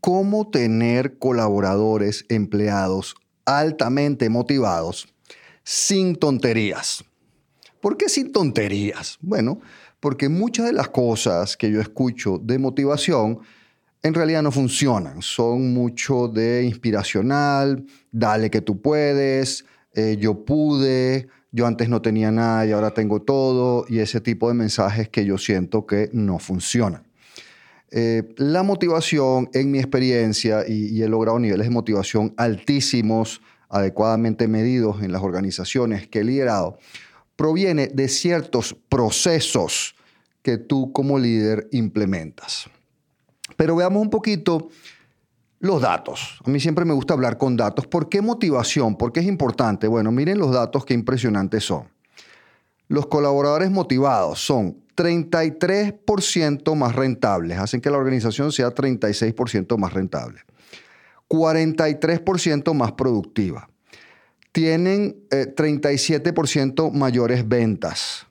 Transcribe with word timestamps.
cómo 0.00 0.50
tener 0.50 1.18
colaboradores, 1.18 2.24
empleados 2.28 3.16
altamente 3.44 4.28
motivados 4.28 5.08
sin 5.64 6.16
tonterías. 6.16 7.04
¿Por 7.80 7.96
qué 7.96 8.08
sin 8.08 8.32
tonterías? 8.32 9.18
Bueno, 9.20 9.60
porque 10.00 10.28
muchas 10.28 10.66
de 10.66 10.72
las 10.72 10.88
cosas 10.88 11.56
que 11.56 11.70
yo 11.70 11.80
escucho 11.80 12.38
de 12.38 12.58
motivación 12.58 13.40
en 14.02 14.14
realidad 14.14 14.42
no 14.42 14.52
funcionan. 14.52 15.22
Son 15.22 15.72
mucho 15.72 16.28
de 16.28 16.64
inspiracional, 16.64 17.84
dale 18.12 18.50
que 18.50 18.60
tú 18.60 18.80
puedes, 18.80 19.64
eh, 19.94 20.16
yo 20.20 20.44
pude, 20.44 21.28
yo 21.50 21.66
antes 21.66 21.88
no 21.88 22.00
tenía 22.02 22.30
nada 22.30 22.66
y 22.66 22.72
ahora 22.72 22.92
tengo 22.92 23.22
todo, 23.22 23.86
y 23.88 23.98
ese 23.98 24.20
tipo 24.20 24.48
de 24.48 24.54
mensajes 24.54 25.08
que 25.08 25.24
yo 25.24 25.38
siento 25.38 25.86
que 25.86 26.10
no 26.12 26.38
funcionan. 26.38 27.07
Eh, 27.90 28.34
la 28.36 28.62
motivación, 28.62 29.48
en 29.54 29.70
mi 29.70 29.78
experiencia, 29.78 30.64
y, 30.68 31.02
he 31.02 31.08
logrado 31.08 31.38
niveles 31.38 31.66
de 31.66 31.72
motivación 31.72 32.34
altísimos, 32.36 33.40
adecuadamente 33.68 34.48
medidos 34.48 35.02
en 35.02 35.12
las 35.12 35.22
organizaciones 35.22 36.08
que 36.08 36.20
he 36.20 36.24
liderado, 36.24 36.78
proviene 37.36 37.88
de 37.88 38.08
ciertos 38.08 38.76
procesos 38.88 39.94
que 40.42 40.58
tú 40.58 40.92
como 40.92 41.18
líder 41.18 41.68
implementas. 41.72 42.68
Pero 43.56 43.76
veamos 43.76 44.02
un 44.02 44.10
poquito 44.10 44.68
los 45.60 45.80
datos. 45.80 46.40
A 46.44 46.50
mí 46.50 46.60
siempre 46.60 46.84
me 46.84 46.94
gusta 46.94 47.14
hablar 47.14 47.38
con 47.38 47.56
datos. 47.56 47.86
¿Por 47.86 48.08
qué 48.08 48.22
motivación? 48.22 48.96
¿Por 48.96 49.12
qué 49.12 49.20
es 49.20 49.26
importante? 49.26 49.88
Bueno, 49.88 50.12
miren 50.12 50.38
los 50.38 50.52
datos, 50.52 50.84
qué 50.84 50.94
impresionantes 50.94 51.64
son. 51.64 51.88
Los 52.88 53.06
colaboradores 53.06 53.70
motivados 53.70 54.40
son 54.40 54.78
33% 54.98 56.74
más 56.74 56.96
rentables, 56.96 57.56
hacen 57.56 57.80
que 57.80 57.88
la 57.88 57.98
organización 57.98 58.50
sea 58.50 58.74
36% 58.74 59.78
más 59.78 59.92
rentable, 59.92 60.40
43% 61.28 62.74
más 62.74 62.90
productiva, 62.92 63.70
tienen 64.50 65.22
37% 65.30 66.88
eh, 66.88 66.90
mayores 66.92 67.46
ventas, 67.46 68.26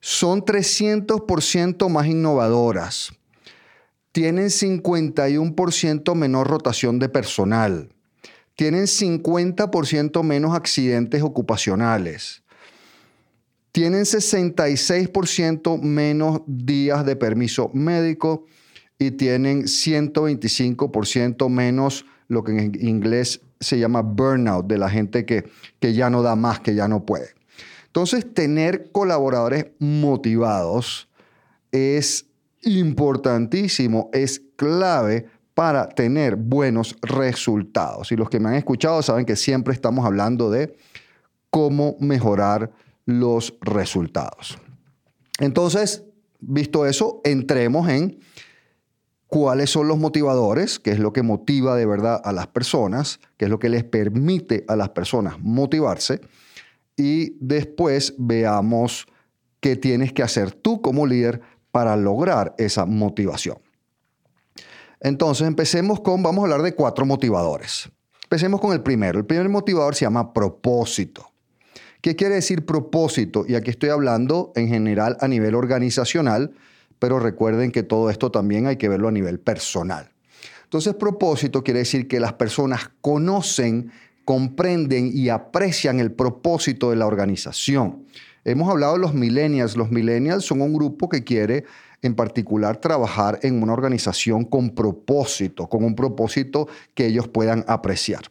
son 0.00 0.42
300% 0.44 1.88
más 1.88 2.06
innovadoras, 2.08 3.12
tienen 4.10 4.46
51% 4.46 6.14
menor 6.16 6.48
rotación 6.48 6.98
de 6.98 7.08
personal, 7.08 7.94
tienen 8.56 8.86
50% 8.86 10.24
menos 10.24 10.56
accidentes 10.56 11.22
ocupacionales, 11.22 12.42
tienen 13.72 14.02
66% 14.02 15.80
menos 15.80 16.42
días 16.46 17.06
de 17.06 17.16
permiso 17.16 17.70
médico 17.72 18.46
y 18.98 19.12
tienen 19.12 19.62
125% 19.64 21.48
menos 21.48 22.04
lo 22.28 22.44
que 22.44 22.52
en 22.52 22.72
inglés 22.80 23.40
se 23.60 23.78
llama 23.78 24.02
burnout, 24.02 24.66
de 24.66 24.78
la 24.78 24.90
gente 24.90 25.24
que, 25.24 25.48
que 25.78 25.94
ya 25.94 26.10
no 26.10 26.22
da 26.22 26.36
más, 26.36 26.60
que 26.60 26.74
ya 26.74 26.88
no 26.88 27.04
puede. 27.04 27.28
Entonces, 27.86 28.32
tener 28.32 28.90
colaboradores 28.92 29.66
motivados 29.78 31.08
es 31.72 32.26
importantísimo, 32.62 34.10
es 34.12 34.42
clave 34.56 35.26
para 35.54 35.88
tener 35.88 36.36
buenos 36.36 36.96
resultados. 37.02 38.12
Y 38.12 38.16
los 38.16 38.30
que 38.30 38.38
me 38.40 38.48
han 38.48 38.54
escuchado 38.54 39.02
saben 39.02 39.26
que 39.26 39.36
siempre 39.36 39.74
estamos 39.74 40.06
hablando 40.06 40.50
de 40.50 40.76
cómo 41.50 41.96
mejorar 42.00 42.70
los 43.06 43.54
resultados. 43.60 44.58
Entonces, 45.38 46.04
visto 46.40 46.86
eso, 46.86 47.20
entremos 47.24 47.88
en 47.88 48.20
cuáles 49.26 49.70
son 49.70 49.88
los 49.88 49.98
motivadores, 49.98 50.78
qué 50.78 50.90
es 50.90 50.98
lo 50.98 51.12
que 51.12 51.22
motiva 51.22 51.76
de 51.76 51.86
verdad 51.86 52.20
a 52.24 52.32
las 52.32 52.48
personas, 52.48 53.20
qué 53.36 53.46
es 53.46 53.50
lo 53.50 53.58
que 53.58 53.68
les 53.68 53.84
permite 53.84 54.64
a 54.68 54.76
las 54.76 54.90
personas 54.90 55.38
motivarse 55.40 56.20
y 56.96 57.36
después 57.40 58.14
veamos 58.18 59.06
qué 59.60 59.76
tienes 59.76 60.12
que 60.12 60.22
hacer 60.22 60.52
tú 60.52 60.82
como 60.82 61.06
líder 61.06 61.40
para 61.70 61.96
lograr 61.96 62.54
esa 62.58 62.86
motivación. 62.86 63.58
Entonces, 65.00 65.46
empecemos 65.46 66.00
con, 66.00 66.22
vamos 66.22 66.42
a 66.42 66.44
hablar 66.44 66.62
de 66.62 66.74
cuatro 66.74 67.06
motivadores. 67.06 67.90
Empecemos 68.24 68.60
con 68.60 68.72
el 68.72 68.82
primero. 68.82 69.18
El 69.18 69.26
primer 69.26 69.48
motivador 69.48 69.94
se 69.94 70.04
llama 70.04 70.32
propósito. 70.32 71.29
¿Qué 72.00 72.16
quiere 72.16 72.36
decir 72.36 72.64
propósito? 72.64 73.44
Y 73.46 73.54
aquí 73.54 73.70
estoy 73.70 73.90
hablando 73.90 74.52
en 74.56 74.68
general 74.68 75.18
a 75.20 75.28
nivel 75.28 75.54
organizacional, 75.54 76.52
pero 76.98 77.18
recuerden 77.18 77.72
que 77.72 77.82
todo 77.82 78.08
esto 78.08 78.30
también 78.30 78.66
hay 78.66 78.76
que 78.76 78.88
verlo 78.88 79.08
a 79.08 79.12
nivel 79.12 79.38
personal. 79.38 80.10
Entonces, 80.64 80.94
propósito 80.94 81.62
quiere 81.62 81.80
decir 81.80 82.08
que 82.08 82.18
las 82.18 82.32
personas 82.34 82.90
conocen, 83.02 83.92
comprenden 84.24 85.10
y 85.12 85.28
aprecian 85.28 86.00
el 86.00 86.12
propósito 86.12 86.88
de 86.88 86.96
la 86.96 87.06
organización. 87.06 88.04
Hemos 88.44 88.70
hablado 88.70 88.94
de 88.94 89.00
los 89.00 89.12
millennials. 89.12 89.76
Los 89.76 89.90
millennials 89.90 90.44
son 90.44 90.62
un 90.62 90.72
grupo 90.72 91.08
que 91.08 91.22
quiere 91.22 91.64
en 92.00 92.14
particular 92.14 92.78
trabajar 92.78 93.40
en 93.42 93.62
una 93.62 93.74
organización 93.74 94.44
con 94.44 94.70
propósito, 94.70 95.68
con 95.68 95.84
un 95.84 95.94
propósito 95.94 96.66
que 96.94 97.06
ellos 97.06 97.28
puedan 97.28 97.62
apreciar. 97.68 98.22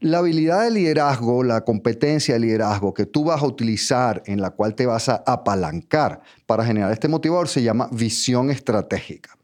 La 0.00 0.18
habilidad 0.18 0.64
de 0.64 0.70
liderazgo, 0.70 1.42
la 1.42 1.62
competencia 1.62 2.34
de 2.34 2.40
liderazgo 2.40 2.92
que 2.92 3.06
tú 3.06 3.24
vas 3.24 3.42
a 3.42 3.46
utilizar, 3.46 4.22
en 4.26 4.40
la 4.40 4.50
cual 4.50 4.74
te 4.74 4.86
vas 4.86 5.08
a 5.08 5.22
apalancar 5.26 6.20
para 6.46 6.64
generar 6.64 6.92
este 6.92 7.08
motivador, 7.08 7.48
se 7.48 7.62
llama 7.62 7.88
visión 7.92 8.50
estratégica. 8.50 9.36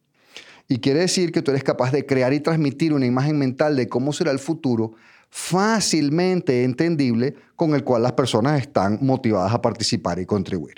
Y 0.69 0.79
quiere 0.79 1.01
decir 1.01 1.33
que 1.33 1.43
tú 1.43 1.51
eres 1.51 1.65
capaz 1.65 1.91
de 1.93 2.07
crear 2.07 2.33
y 2.33 2.41
transmitir 2.41 2.93
una 2.93 3.07
imagen 3.07 3.39
mental 3.39 3.75
de 3.75 3.89
cómo 3.89 4.13
será 4.13 4.31
el 4.31 4.39
futuro 4.39 4.93
fácilmente 5.31 6.65
entendible 6.65 7.35
con 7.57 7.75
el 7.75 7.85
cual 7.85 8.03
las 8.03 8.13
personas 8.13 8.61
están 8.61 8.99
motivadas 9.01 9.53
a 9.53 9.63
participar 9.63 10.19
y 10.19 10.27
contribuir. 10.27 10.77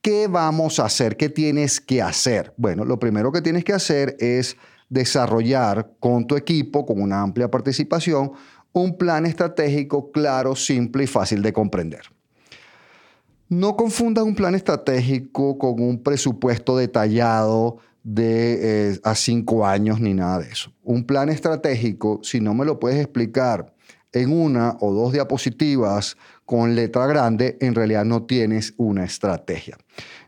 ¿Qué 0.00 0.26
vamos 0.28 0.78
a 0.78 0.84
hacer? 0.84 1.16
¿Qué 1.16 1.30
tienes 1.30 1.80
que 1.80 2.02
hacer? 2.02 2.52
Bueno, 2.58 2.84
lo 2.84 2.98
primero 2.98 3.32
que 3.32 3.40
tienes 3.40 3.64
que 3.64 3.72
hacer 3.72 4.16
es 4.20 4.56
desarrollar 4.90 5.92
con 5.98 6.26
tu 6.26 6.36
equipo, 6.36 6.84
con 6.84 7.00
una 7.00 7.22
amplia 7.22 7.50
participación, 7.50 8.32
un 8.74 8.98
plan 8.98 9.24
estratégico 9.24 10.10
claro, 10.10 10.54
simple 10.54 11.04
y 11.04 11.06
fácil 11.06 11.40
de 11.42 11.52
comprender. 11.52 12.02
No 13.48 13.76
confunda 13.76 14.22
un 14.24 14.34
plan 14.34 14.54
estratégico 14.54 15.56
con 15.58 15.80
un 15.80 16.02
presupuesto 16.02 16.76
detallado 16.76 17.78
de 18.02 18.90
eh, 18.90 19.00
a 19.04 19.14
cinco 19.14 19.64
años 19.64 20.00
ni 20.00 20.12
nada 20.12 20.40
de 20.40 20.50
eso. 20.50 20.72
Un 20.82 21.04
plan 21.04 21.28
estratégico, 21.28 22.20
si 22.22 22.40
no 22.40 22.52
me 22.52 22.64
lo 22.64 22.80
puedes 22.80 22.98
explicar 22.98 23.72
en 24.12 24.32
una 24.32 24.76
o 24.80 24.92
dos 24.92 25.12
diapositivas 25.12 26.16
con 26.44 26.74
letra 26.74 27.06
grande, 27.06 27.56
en 27.60 27.74
realidad 27.74 28.04
no 28.04 28.24
tienes 28.24 28.74
una 28.76 29.04
estrategia. 29.04 29.78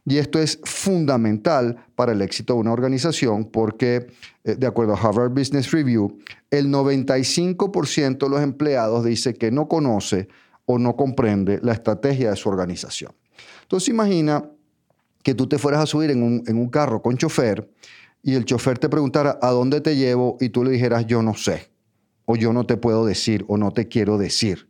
Y 0.05 0.19
esto 0.19 0.39
es 0.39 0.61
fundamental 0.65 1.85
para 1.95 2.13
el 2.13 2.23
éxito 2.23 2.55
de 2.55 2.61
una 2.61 2.73
organización 2.73 3.45
porque, 3.47 4.07
eh, 4.45 4.55
de 4.55 4.67
acuerdo 4.67 4.95
a 4.95 5.01
Harvard 5.01 5.33
Business 5.33 5.73
Review, 5.73 6.19
el 6.51 6.69
95% 6.69 8.27
de 8.27 8.31
los 8.31 8.41
empleados 8.41 9.05
dice 9.05 9.35
que 9.35 9.51
no 9.51 9.69
conoce 9.69 10.29
o 10.65 10.79
no 10.79 10.97
comprende 10.97 11.59
la 11.63 11.73
estrategia 11.73 12.31
de 12.31 12.37
su 12.37 12.49
organización. 12.49 13.13
Entonces 13.63 13.89
imagina 13.89 14.49
que 15.23 15.35
tú 15.35 15.49
te 15.49 15.59
fueras 15.59 15.83
a 15.83 15.87
subir 15.87 16.11
en 16.11 16.23
un, 16.23 16.45
en 16.47 16.57
un 16.57 16.69
carro 16.69 17.03
con 17.03 17.17
chofer 17.17 17.69
y 18.23 18.35
el 18.35 18.45
chofer 18.45 18.79
te 18.79 18.89
preguntara 18.89 19.39
a 19.43 19.51
dónde 19.51 19.81
te 19.81 19.97
llevo 19.97 20.37
y 20.41 20.49
tú 20.49 20.65
le 20.65 20.71
dijeras 20.71 21.07
yo 21.07 21.21
no 21.21 21.35
sé, 21.35 21.71
o 22.25 22.37
yo 22.37 22.53
no 22.53 22.65
te 22.65 22.77
puedo 22.77 23.05
decir, 23.05 23.45
o 23.49 23.57
no 23.57 23.73
te 23.73 23.89
quiero 23.89 24.19
decir 24.19 24.69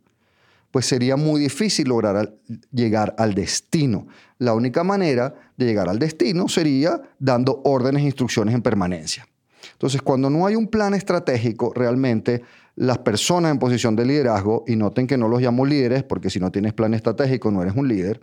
pues 0.71 0.85
sería 0.85 1.15
muy 1.15 1.41
difícil 1.41 1.87
lograr 1.89 2.33
llegar 2.71 3.15
al 3.17 3.33
destino. 3.33 4.07
La 4.37 4.53
única 4.53 4.83
manera 4.83 5.33
de 5.55 5.65
llegar 5.65 5.89
al 5.89 5.99
destino 5.99 6.47
sería 6.47 7.01
dando 7.19 7.61
órdenes 7.63 8.03
e 8.03 8.05
instrucciones 8.05 8.53
en 8.53 8.61
permanencia. 8.61 9.27
Entonces, 9.73 10.01
cuando 10.01 10.29
no 10.29 10.45
hay 10.45 10.55
un 10.55 10.67
plan 10.67 10.93
estratégico, 10.93 11.71
realmente 11.73 12.41
las 12.75 12.99
personas 12.99 13.51
en 13.51 13.59
posición 13.59 13.95
de 13.95 14.05
liderazgo, 14.05 14.63
y 14.67 14.75
noten 14.75 15.07
que 15.07 15.17
no 15.17 15.27
los 15.27 15.41
llamo 15.41 15.65
líderes, 15.65 16.03
porque 16.03 16.29
si 16.29 16.39
no 16.39 16.51
tienes 16.51 16.73
plan 16.73 16.93
estratégico 16.93 17.51
no 17.51 17.61
eres 17.61 17.75
un 17.75 17.87
líder, 17.87 18.19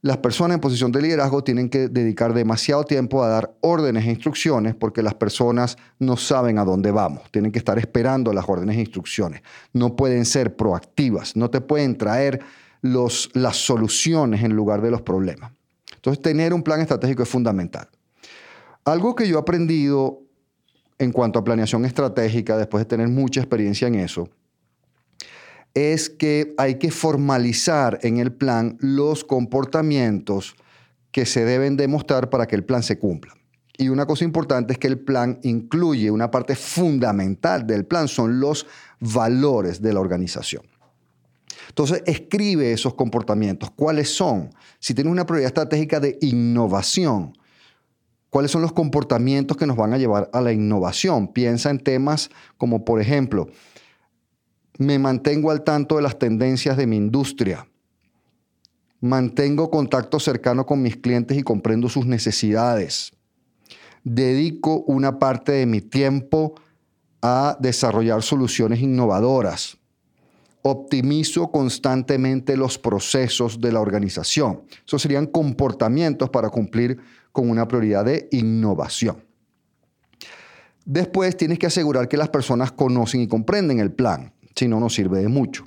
las 0.00 0.18
personas 0.18 0.54
en 0.54 0.60
posición 0.60 0.92
de 0.92 1.02
liderazgo 1.02 1.42
tienen 1.42 1.68
que 1.68 1.88
dedicar 1.88 2.32
demasiado 2.32 2.84
tiempo 2.84 3.22
a 3.22 3.28
dar 3.28 3.54
órdenes 3.60 4.06
e 4.06 4.10
instrucciones 4.10 4.76
porque 4.76 5.02
las 5.02 5.14
personas 5.14 5.76
no 5.98 6.16
saben 6.16 6.58
a 6.58 6.64
dónde 6.64 6.92
vamos. 6.92 7.30
Tienen 7.32 7.50
que 7.50 7.58
estar 7.58 7.78
esperando 7.78 8.32
las 8.32 8.48
órdenes 8.48 8.76
e 8.76 8.80
instrucciones. 8.80 9.42
No 9.72 9.96
pueden 9.96 10.24
ser 10.24 10.54
proactivas. 10.54 11.34
No 11.34 11.50
te 11.50 11.60
pueden 11.60 11.98
traer 11.98 12.40
los, 12.80 13.30
las 13.34 13.56
soluciones 13.56 14.44
en 14.44 14.54
lugar 14.54 14.82
de 14.82 14.92
los 14.92 15.02
problemas. 15.02 15.52
Entonces, 15.96 16.22
tener 16.22 16.54
un 16.54 16.62
plan 16.62 16.80
estratégico 16.80 17.24
es 17.24 17.28
fundamental. 17.28 17.88
Algo 18.84 19.16
que 19.16 19.26
yo 19.26 19.36
he 19.36 19.40
aprendido 19.40 20.22
en 20.98 21.10
cuanto 21.10 21.40
a 21.40 21.44
planeación 21.44 21.84
estratégica, 21.84 22.56
después 22.56 22.82
de 22.82 22.86
tener 22.86 23.08
mucha 23.08 23.40
experiencia 23.40 23.88
en 23.88 23.96
eso, 23.96 24.28
es 25.74 26.10
que 26.10 26.54
hay 26.58 26.76
que 26.76 26.90
formalizar 26.90 27.98
en 28.02 28.18
el 28.18 28.32
plan 28.32 28.76
los 28.80 29.24
comportamientos 29.24 30.56
que 31.12 31.26
se 31.26 31.44
deben 31.44 31.76
demostrar 31.76 32.30
para 32.30 32.46
que 32.46 32.56
el 32.56 32.64
plan 32.64 32.82
se 32.82 32.98
cumpla. 32.98 33.34
Y 33.76 33.90
una 33.90 34.06
cosa 34.06 34.24
importante 34.24 34.72
es 34.72 34.78
que 34.78 34.88
el 34.88 34.98
plan 34.98 35.38
incluye 35.42 36.10
una 36.10 36.30
parte 36.30 36.56
fundamental 36.56 37.66
del 37.66 37.86
plan, 37.86 38.08
son 38.08 38.40
los 38.40 38.66
valores 38.98 39.80
de 39.80 39.92
la 39.92 40.00
organización. 40.00 40.62
Entonces, 41.68 42.02
escribe 42.06 42.72
esos 42.72 42.94
comportamientos. 42.94 43.70
¿Cuáles 43.70 44.12
son? 44.12 44.50
Si 44.80 44.94
tienes 44.94 45.12
una 45.12 45.26
prioridad 45.26 45.48
estratégica 45.48 46.00
de 46.00 46.18
innovación, 46.22 47.38
¿cuáles 48.30 48.50
son 48.50 48.62
los 48.62 48.72
comportamientos 48.72 49.56
que 49.56 49.66
nos 49.66 49.76
van 49.76 49.92
a 49.92 49.98
llevar 49.98 50.28
a 50.32 50.40
la 50.40 50.52
innovación? 50.52 51.28
Piensa 51.32 51.70
en 51.70 51.78
temas 51.78 52.30
como, 52.56 52.84
por 52.84 53.00
ejemplo, 53.00 53.48
me 54.78 54.98
mantengo 54.98 55.50
al 55.50 55.64
tanto 55.64 55.96
de 55.96 56.02
las 56.02 56.18
tendencias 56.18 56.76
de 56.76 56.86
mi 56.86 56.96
industria. 56.96 57.68
Mantengo 59.00 59.70
contacto 59.70 60.18
cercano 60.20 60.64
con 60.64 60.80
mis 60.80 60.96
clientes 60.96 61.36
y 61.36 61.42
comprendo 61.42 61.88
sus 61.88 62.06
necesidades. 62.06 63.12
Dedico 64.04 64.84
una 64.86 65.18
parte 65.18 65.52
de 65.52 65.66
mi 65.66 65.80
tiempo 65.80 66.54
a 67.20 67.56
desarrollar 67.60 68.22
soluciones 68.22 68.80
innovadoras. 68.80 69.76
Optimizo 70.62 71.50
constantemente 71.50 72.56
los 72.56 72.78
procesos 72.78 73.60
de 73.60 73.72
la 73.72 73.80
organización. 73.80 74.62
Esos 74.86 75.02
serían 75.02 75.26
comportamientos 75.26 76.30
para 76.30 76.50
cumplir 76.50 76.98
con 77.32 77.50
una 77.50 77.66
prioridad 77.66 78.04
de 78.04 78.28
innovación. 78.30 79.24
Después 80.84 81.36
tienes 81.36 81.58
que 81.58 81.66
asegurar 81.66 82.08
que 82.08 82.16
las 82.16 82.28
personas 82.28 82.72
conocen 82.72 83.20
y 83.20 83.28
comprenden 83.28 83.80
el 83.80 83.92
plan 83.92 84.32
si 84.58 84.68
no 84.68 84.80
nos 84.80 84.94
sirve 84.94 85.20
de 85.20 85.28
mucho. 85.28 85.64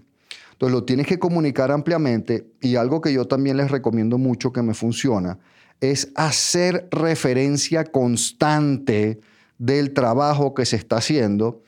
Entonces 0.51 0.73
lo 0.73 0.83
tienes 0.83 1.07
que 1.07 1.17
comunicar 1.17 1.71
ampliamente 1.71 2.51
y 2.61 2.75
algo 2.75 3.01
que 3.01 3.11
yo 3.11 3.25
también 3.25 3.57
les 3.57 3.71
recomiendo 3.71 4.17
mucho 4.19 4.53
que 4.53 4.61
me 4.61 4.75
funciona 4.75 5.39
es 5.79 6.11
hacer 6.15 6.87
referencia 6.91 7.83
constante 7.85 9.19
del 9.57 9.93
trabajo 9.93 10.53
que 10.53 10.65
se 10.65 10.75
está 10.75 10.97
haciendo 10.97 11.63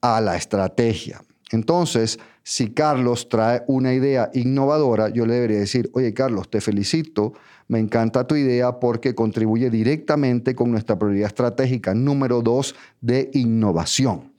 a 0.00 0.22
la 0.22 0.36
estrategia. 0.36 1.22
Entonces, 1.50 2.18
si 2.42 2.70
Carlos 2.70 3.28
trae 3.28 3.62
una 3.66 3.92
idea 3.92 4.30
innovadora, 4.32 5.10
yo 5.10 5.26
le 5.26 5.34
debería 5.34 5.58
decir, 5.58 5.90
oye 5.92 6.14
Carlos, 6.14 6.50
te 6.50 6.62
felicito, 6.62 7.34
me 7.68 7.78
encanta 7.78 8.26
tu 8.26 8.34
idea 8.34 8.80
porque 8.80 9.14
contribuye 9.14 9.70
directamente 9.70 10.54
con 10.54 10.70
nuestra 10.70 10.98
prioridad 10.98 11.28
estratégica 11.28 11.94
número 11.94 12.40
dos 12.40 12.74
de 13.00 13.30
innovación. 13.34 14.31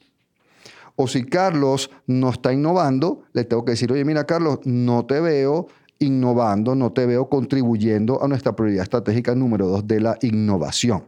O 0.95 1.07
si 1.07 1.23
Carlos 1.23 1.89
no 2.05 2.29
está 2.29 2.53
innovando, 2.53 3.23
le 3.33 3.45
tengo 3.45 3.65
que 3.65 3.71
decir, 3.71 3.91
oye, 3.91 4.05
mira 4.05 4.25
Carlos, 4.25 4.59
no 4.65 5.05
te 5.05 5.19
veo 5.19 5.67
innovando, 5.99 6.75
no 6.75 6.91
te 6.91 7.05
veo 7.05 7.29
contribuyendo 7.29 8.23
a 8.23 8.27
nuestra 8.27 8.55
prioridad 8.55 8.83
estratégica 8.83 9.33
número 9.33 9.67
dos 9.67 9.87
de 9.87 10.01
la 10.01 10.17
innovación. 10.21 11.05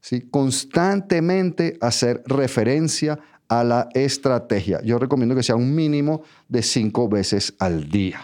¿Sí? 0.00 0.22
Constantemente 0.30 1.76
hacer 1.80 2.22
referencia 2.26 3.18
a 3.48 3.64
la 3.64 3.88
estrategia. 3.94 4.80
Yo 4.82 4.98
recomiendo 4.98 5.34
que 5.34 5.42
sea 5.42 5.56
un 5.56 5.74
mínimo 5.74 6.22
de 6.48 6.62
cinco 6.62 7.08
veces 7.08 7.54
al 7.58 7.88
día. 7.88 8.20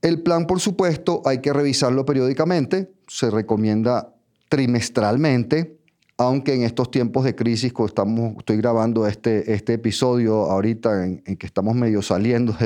El 0.00 0.22
plan, 0.22 0.46
por 0.46 0.60
supuesto, 0.60 1.22
hay 1.24 1.40
que 1.40 1.52
revisarlo 1.52 2.04
periódicamente. 2.04 2.92
Se 3.06 3.30
recomienda 3.30 4.14
trimestralmente 4.48 5.78
aunque 6.22 6.54
en 6.54 6.62
estos 6.62 6.90
tiempos 6.90 7.24
de 7.24 7.34
crisis, 7.34 7.72
estamos, 7.86 8.36
estoy 8.38 8.56
grabando 8.56 9.06
este, 9.06 9.52
este 9.52 9.74
episodio 9.74 10.50
ahorita 10.50 11.04
en, 11.04 11.36
que 11.36 11.46
estamos 11.46 11.74
medio 11.74 12.02
saliendo 12.02 12.56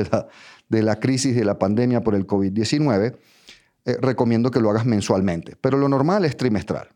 de 0.69 0.83
la, 0.83 0.99
crisis 0.99 1.35
de 1.35 1.45
la 1.45 1.57
pandemia 1.57 2.01
por 2.01 2.15
el 2.15 2.25
COVID-19, 2.25 3.15
eh, 3.85 3.97
recomiendo 4.01 4.51
que 4.51 4.59
lo 4.59 4.69
hagas 4.69 4.85
mensualmente, 4.85 5.55
pero 5.59 5.77
lo 5.77 5.89
normal 5.89 6.25
es 6.25 6.37
trimestral. 6.37 6.89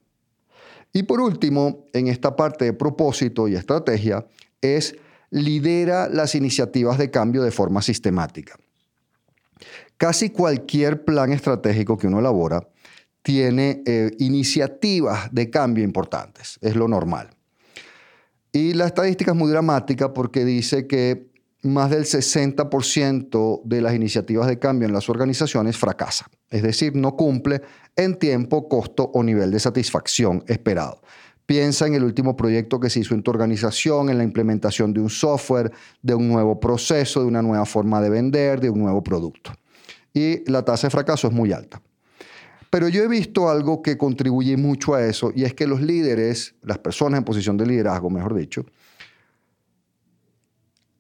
Y 0.94 1.04
por 1.04 1.22
último, 1.22 1.86
en 1.94 2.08
esta 2.08 2.36
parte 2.36 2.66
de 2.66 2.74
propósito 2.74 3.48
y 3.48 3.56
estrategia, 3.56 4.26
es 4.62 4.96
lidera 5.30 6.10
las 6.10 6.36
iniciativas 6.36 6.98
de 6.98 7.10
cambio 7.10 7.44
de 7.44 7.52
forma 7.52 7.82
sistemática. 7.82 8.58
Casi 9.98 10.30
cualquier 10.32 11.06
plan 11.06 11.32
estratégico 11.32 11.98
que 11.98 12.08
uno 12.08 12.20
elabora 12.20 12.68
tiene 13.22 13.84
eh, 13.86 14.12
iniciativas 14.20 15.30
de 15.32 15.50
cambio 15.50 15.84
importantes, 15.84 16.58
es 16.62 16.76
lo 16.76 16.88
normal. 16.88 17.30
Y 18.52 18.74
la 18.74 18.86
estadística 18.86 19.32
es 19.32 19.38
muy 19.38 19.50
dramática 19.50 20.14
porque 20.14 20.44
dice 20.44 20.88
que 20.88 21.32
más 21.64 21.92
del 21.92 22.06
60% 22.06 23.62
de 23.64 23.82
las 23.82 23.94
iniciativas 23.94 24.48
de 24.48 24.60
cambio 24.60 24.88
en 24.88 24.94
las 24.94 25.10
organizaciones 25.10 25.78
fracasan, 25.78 26.28
es 26.50 26.64
decir, 26.64 26.96
no 26.96 27.16
cumple 27.16 27.62
en 27.96 28.18
tiempo, 28.18 28.68
costo 28.68 29.12
o 29.14 29.24
nivel 29.24 29.52
de 29.52 29.60
satisfacción 29.60 30.44
esperado. 30.48 31.02
Piensa 31.46 31.86
en 31.86 31.96
el 31.96 32.04
último 32.04 32.36
proyecto 32.36 32.80
que 32.80 32.90
se 32.90 33.02
hizo 33.02 33.14
en 33.14 33.24
tu 33.24 33.32
organización, 33.32 34.10
en 34.10 34.18
la 34.18 34.24
implementación 34.24 34.94
de 34.94 35.02
un 35.02 35.10
software, 35.10 35.72
de 36.02 36.16
un 36.16 36.30
nuevo 36.30 36.60
proceso, 36.60 37.22
de 37.22 37.26
una 37.28 37.42
nueva 37.42 37.66
forma 37.66 38.02
de 38.02 38.10
vender, 38.10 38.60
de 38.60 38.70
un 38.70 38.80
nuevo 38.80 39.04
producto. 39.04 39.52
Y 40.14 40.50
la 40.50 40.64
tasa 40.64 40.88
de 40.88 40.92
fracaso 40.92 41.28
es 41.28 41.34
muy 41.34 41.52
alta. 41.52 41.82
Pero 42.72 42.88
yo 42.88 43.04
he 43.04 43.08
visto 43.10 43.50
algo 43.50 43.82
que 43.82 43.98
contribuye 43.98 44.56
mucho 44.56 44.96
a 44.96 45.06
eso 45.06 45.34
y 45.36 45.44
es 45.44 45.54
que 45.54 45.68
los 45.68 45.82
líderes, 45.82 46.56
las 46.64 46.78
personas 46.78 47.18
en 47.18 47.26
posición 47.26 47.58
de 47.58 47.66
liderazgo, 47.66 48.10
mejor 48.10 48.34
dicho, 48.34 48.66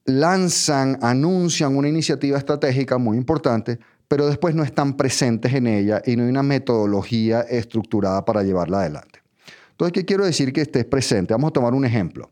lanzan, 0.04 1.00
anuncian 1.02 1.78
una 1.78 1.88
iniciativa 1.88 2.38
estratégica 2.38 2.98
muy 2.98 3.16
importante, 3.16 3.80
pero 4.10 4.28
después 4.28 4.54
no 4.54 4.64
están 4.64 4.98
presentes 4.98 5.54
en 5.54 5.66
ella 5.66 6.01
y 6.06 6.18
no 6.18 6.24
hay 6.24 6.30
una 6.30 6.44
metodología 6.44 7.40
estructurada 7.42 8.25
para 8.25 8.44
llevarla 8.44 8.82
adelante. 8.82 9.22
Entonces, 9.72 9.94
¿qué 9.94 10.04
quiero 10.04 10.25
decir 10.25 10.51
que 10.51 10.60
estés 10.60 10.84
presente? 10.84 11.34
Vamos 11.34 11.51
a 11.51 11.54
tomar 11.54 11.74
un 11.74 11.86
ejemplo. 11.86 12.32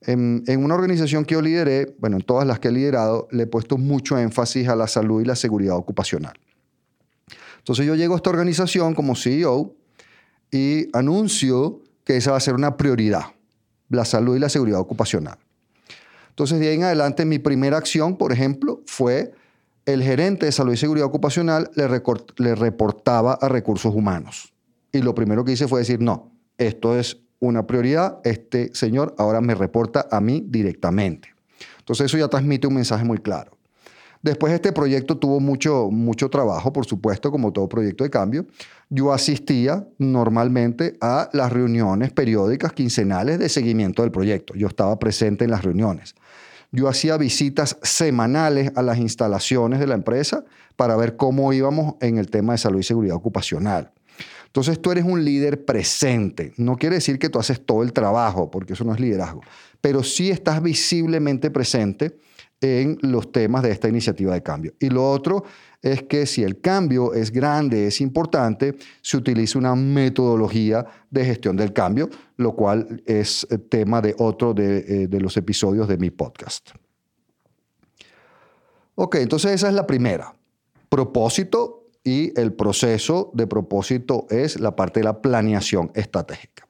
En, 0.00 0.42
en, 0.48 0.64
una 0.64 0.74
organización 0.74 1.24
que 1.24 1.34
yo 1.34 1.40
lideré, 1.40 1.94
bueno, 2.00 2.16
en 2.16 2.22
todas 2.22 2.44
las 2.44 2.58
que 2.58 2.66
he 2.66 2.72
liderado, 2.72 3.28
le 3.30 3.44
he 3.44 3.46
puesto 3.46 3.78
mucho 3.78 4.18
énfasis 4.18 4.66
a 4.66 4.74
la 4.74 4.88
salud 4.88 5.22
y 5.22 5.24
la 5.24 5.36
seguridad 5.36 5.76
ocupacional. 5.76 6.34
Entonces 7.66 7.84
yo 7.84 7.96
llego 7.96 8.14
a 8.14 8.18
esta 8.18 8.30
organización 8.30 8.94
como 8.94 9.16
CEO 9.16 9.74
y 10.52 10.86
anuncio 10.96 11.80
que 12.04 12.16
esa 12.16 12.30
va 12.30 12.36
a 12.36 12.40
ser 12.40 12.54
una 12.54 12.76
prioridad, 12.76 13.24
la 13.88 14.04
salud 14.04 14.36
y 14.36 14.38
la 14.38 14.48
seguridad 14.48 14.78
ocupacional. 14.78 15.36
Entonces 16.28 16.60
de 16.60 16.68
ahí 16.68 16.76
en 16.76 16.84
adelante 16.84 17.24
mi 17.24 17.40
primera 17.40 17.76
acción, 17.76 18.18
por 18.18 18.32
ejemplo, 18.32 18.82
fue 18.86 19.32
el 19.84 20.00
gerente 20.00 20.46
de 20.46 20.52
salud 20.52 20.74
y 20.74 20.76
seguridad 20.76 21.08
ocupacional 21.08 21.68
le, 21.74 22.54
reportaba 22.54 23.32
a 23.32 23.48
recursos 23.48 23.92
humanos. 23.92 24.54
Y 24.92 25.02
lo 25.02 25.16
primero 25.16 25.44
que 25.44 25.50
hice 25.50 25.66
fue 25.66 25.80
decir, 25.80 26.00
no, 26.00 26.30
esto 26.58 26.96
es 26.96 27.18
una 27.40 27.66
prioridad, 27.66 28.20
este 28.22 28.72
señor 28.76 29.12
ahora 29.18 29.40
me 29.40 29.56
reporta 29.56 30.06
a 30.12 30.20
mí 30.20 30.44
directamente. 30.46 31.34
Entonces 31.80 32.06
eso 32.06 32.16
ya 32.16 32.28
transmite 32.28 32.68
un 32.68 32.74
mensaje 32.74 33.04
muy 33.04 33.18
claro. 33.18 33.55
Después 34.22 34.52
este 34.52 34.72
proyecto 34.72 35.18
tuvo 35.18 35.40
mucho, 35.40 35.90
mucho 35.90 36.28
trabajo, 36.28 36.72
por 36.72 36.86
supuesto, 36.86 37.30
como 37.30 37.52
todo 37.52 37.68
proyecto 37.68 38.04
de 38.04 38.10
cambio. 38.10 38.46
Yo 38.88 39.12
asistía 39.12 39.86
normalmente 39.98 40.96
a 41.00 41.28
las 41.32 41.52
reuniones 41.52 42.12
periódicas, 42.12 42.72
quincenales 42.72 43.38
de 43.38 43.48
seguimiento 43.48 44.02
del 44.02 44.10
proyecto. 44.10 44.54
Yo 44.54 44.68
estaba 44.68 44.98
presente 44.98 45.44
en 45.44 45.50
las 45.50 45.64
reuniones. 45.64 46.14
Yo 46.72 46.88
hacía 46.88 47.16
visitas 47.16 47.78
semanales 47.82 48.72
a 48.74 48.82
las 48.82 48.98
instalaciones 48.98 49.80
de 49.80 49.86
la 49.86 49.94
empresa 49.94 50.44
para 50.76 50.96
ver 50.96 51.16
cómo 51.16 51.52
íbamos 51.52 51.94
en 52.00 52.18
el 52.18 52.28
tema 52.28 52.52
de 52.52 52.58
salud 52.58 52.80
y 52.80 52.82
seguridad 52.82 53.16
ocupacional. 53.16 53.92
Entonces 54.46 54.80
tú 54.80 54.90
eres 54.90 55.04
un 55.04 55.24
líder 55.24 55.64
presente. 55.64 56.52
No 56.56 56.76
quiere 56.76 56.96
decir 56.96 57.18
que 57.18 57.28
tú 57.28 57.38
haces 57.38 57.64
todo 57.64 57.82
el 57.82 57.92
trabajo, 57.92 58.50
porque 58.50 58.72
eso 58.72 58.84
no 58.84 58.94
es 58.94 59.00
liderazgo, 59.00 59.42
pero 59.80 60.02
sí 60.02 60.30
estás 60.30 60.62
visiblemente 60.62 61.50
presente 61.50 62.18
en 62.60 62.98
los 63.02 63.32
temas 63.32 63.62
de 63.62 63.70
esta 63.70 63.88
iniciativa 63.88 64.32
de 64.32 64.42
cambio. 64.42 64.72
Y 64.80 64.88
lo 64.88 65.10
otro 65.10 65.44
es 65.82 66.02
que 66.02 66.26
si 66.26 66.42
el 66.42 66.60
cambio 66.60 67.12
es 67.12 67.30
grande, 67.30 67.86
es 67.86 68.00
importante, 68.00 68.76
se 69.02 69.16
utiliza 69.16 69.58
una 69.58 69.74
metodología 69.74 70.86
de 71.10 71.24
gestión 71.24 71.56
del 71.56 71.72
cambio, 71.72 72.08
lo 72.36 72.54
cual 72.54 73.02
es 73.06 73.46
eh, 73.50 73.58
tema 73.58 74.00
de 74.00 74.14
otro 74.18 74.54
de, 74.54 74.78
eh, 74.78 75.06
de 75.06 75.20
los 75.20 75.36
episodios 75.36 75.86
de 75.86 75.98
mi 75.98 76.10
podcast. 76.10 76.70
Ok, 78.94 79.16
entonces 79.16 79.52
esa 79.52 79.68
es 79.68 79.74
la 79.74 79.86
primera. 79.86 80.34
propósito 80.88 81.90
y 82.02 82.38
el 82.40 82.52
proceso 82.52 83.30
de 83.34 83.46
propósito 83.46 84.26
es 84.30 84.60
la 84.60 84.76
parte 84.76 85.00
de 85.00 85.04
la 85.04 85.20
planeación 85.20 85.90
estratégica. 85.94 86.66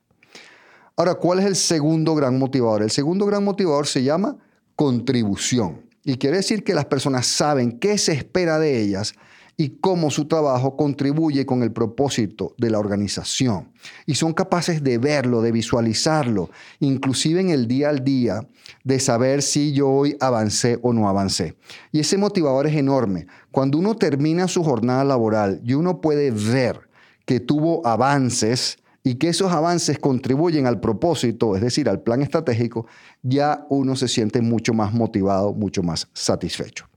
Ahora, 0.96 1.14
¿cuál 1.16 1.40
es 1.40 1.44
el 1.44 1.56
segundo 1.56 2.14
gran 2.14 2.38
motivador? 2.38 2.82
El 2.82 2.90
segundo 2.90 3.26
gran 3.26 3.44
motivador 3.44 3.86
se 3.86 4.02
llama 4.02 4.38
contribución. 4.76 5.82
Y 6.04 6.18
quiere 6.18 6.36
decir 6.36 6.62
que 6.62 6.74
las 6.74 6.84
personas 6.84 7.26
saben 7.26 7.80
qué 7.80 7.98
se 7.98 8.12
espera 8.12 8.58
de 8.60 8.80
ellas 8.80 9.14
y 9.56 9.70
cómo 9.80 10.10
su 10.10 10.26
trabajo 10.26 10.76
contribuye 10.76 11.46
con 11.46 11.62
el 11.62 11.72
propósito 11.72 12.54
de 12.58 12.70
la 12.70 12.78
organización. 12.78 13.72
Y 14.04 14.14
son 14.14 14.34
capaces 14.34 14.82
de 14.82 14.98
verlo, 14.98 15.40
de 15.40 15.50
visualizarlo, 15.50 16.50
inclusive 16.78 17.40
en 17.40 17.50
el 17.50 17.66
día 17.66 17.88
al 17.88 18.04
día, 18.04 18.46
de 18.84 19.00
saber 19.00 19.42
si 19.42 19.72
yo 19.72 19.88
hoy 19.88 20.16
avancé 20.20 20.78
o 20.82 20.92
no 20.92 21.08
avancé. 21.08 21.56
Y 21.90 22.00
ese 22.00 22.18
motivador 22.18 22.66
es 22.66 22.76
enorme. 22.76 23.26
Cuando 23.50 23.78
uno 23.78 23.96
termina 23.96 24.46
su 24.46 24.62
jornada 24.62 25.04
laboral 25.04 25.60
y 25.64 25.72
uno 25.72 26.00
puede 26.00 26.30
ver 26.30 26.88
que 27.24 27.40
tuvo 27.40 27.84
avances, 27.86 28.78
y 29.06 29.14
que 29.14 29.28
esos 29.28 29.52
avances 29.52 30.00
contribuyen 30.00 30.66
al 30.66 30.80
propósito, 30.80 31.54
es 31.54 31.62
decir, 31.62 31.88
al 31.88 32.00
plan 32.00 32.22
estratégico, 32.22 32.88
ya 33.22 33.64
uno 33.70 33.94
se 33.94 34.08
siente 34.08 34.40
mucho 34.40 34.74
más 34.74 34.92
motivado, 34.92 35.52
mucho 35.52 35.84
más 35.84 36.08
satisfecho. 36.12 36.88